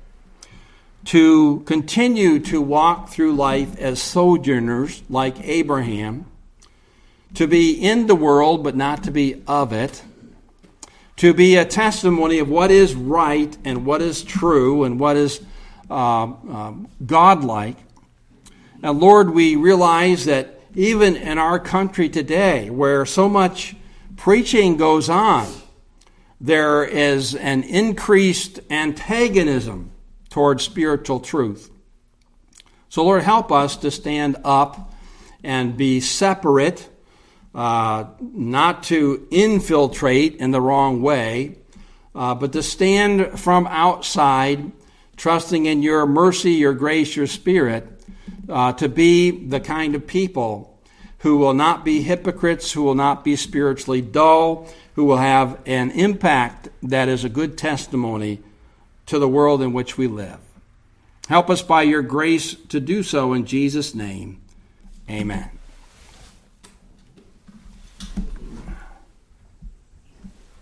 to 1.05 1.61
continue 1.61 2.39
to 2.39 2.61
walk 2.61 3.09
through 3.09 3.33
life 3.33 3.77
as 3.79 4.01
sojourners 4.01 5.01
like 5.09 5.43
Abraham, 5.47 6.25
to 7.35 7.47
be 7.47 7.73
in 7.73 8.07
the 8.07 8.15
world 8.15 8.63
but 8.63 8.75
not 8.75 9.03
to 9.03 9.11
be 9.11 9.41
of 9.47 9.73
it, 9.73 10.03
to 11.17 11.33
be 11.33 11.55
a 11.55 11.65
testimony 11.65 12.39
of 12.39 12.49
what 12.49 12.71
is 12.71 12.95
right 12.95 13.57
and 13.63 13.85
what 13.85 14.01
is 14.01 14.23
true 14.23 14.83
and 14.83 14.99
what 14.99 15.15
is 15.15 15.41
uh, 15.89 16.23
uh, 16.23 16.73
godlike. 17.05 17.77
And 18.81 18.99
Lord, 18.99 19.29
we 19.31 19.55
realize 19.55 20.25
that 20.25 20.59
even 20.75 21.15
in 21.15 21.37
our 21.37 21.59
country 21.59 22.09
today, 22.09 22.69
where 22.69 23.05
so 23.05 23.27
much 23.27 23.75
preaching 24.15 24.77
goes 24.77 25.09
on, 25.09 25.47
there 26.39 26.83
is 26.83 27.35
an 27.35 27.63
increased 27.63 28.59
antagonism 28.69 29.91
towards 30.29 30.63
spiritual 30.63 31.19
truth. 31.19 31.69
So, 32.89 33.03
Lord, 33.03 33.21
help 33.21 33.51
us 33.51 33.77
to 33.77 33.91
stand 33.91 34.37
up 34.43 34.93
and 35.43 35.77
be 35.77 35.99
separate, 35.99 36.89
uh, 37.53 38.05
not 38.19 38.83
to 38.83 39.27
infiltrate 39.29 40.35
in 40.35 40.51
the 40.51 40.61
wrong 40.61 41.01
way, 41.01 41.57
uh, 42.15 42.35
but 42.35 42.53
to 42.53 42.63
stand 42.63 43.39
from 43.39 43.67
outside, 43.67 44.71
trusting 45.17 45.65
in 45.65 45.83
your 45.83 46.05
mercy, 46.05 46.51
your 46.51 46.73
grace, 46.73 47.15
your 47.15 47.27
spirit, 47.27 47.87
uh, 48.49 48.73
to 48.73 48.89
be 48.89 49.31
the 49.31 49.59
kind 49.59 49.95
of 49.95 50.07
people 50.07 50.77
who 51.19 51.37
will 51.37 51.53
not 51.53 51.85
be 51.85 52.01
hypocrites, 52.01 52.71
who 52.71 52.83
will 52.83 52.95
not 52.95 53.23
be 53.23 53.35
spiritually 53.35 54.01
dull, 54.01 54.67
who 54.95 55.05
will 55.05 55.17
have 55.17 55.59
an 55.65 55.91
impact 55.91 56.69
that 56.81 57.07
is 57.07 57.23
a 57.23 57.29
good 57.29 57.57
testimony 57.57 58.39
to 59.05 59.19
the 59.19 59.27
world 59.27 59.61
in 59.61 59.71
which 59.71 59.97
we 59.97 60.07
live. 60.07 60.39
Help 61.27 61.49
us 61.49 61.61
by 61.61 61.83
your 61.83 62.01
grace 62.01 62.55
to 62.69 62.79
do 62.79 63.03
so 63.03 63.33
in 63.33 63.45
Jesus' 63.45 63.93
name. 63.93 64.41
Amen. 65.09 65.49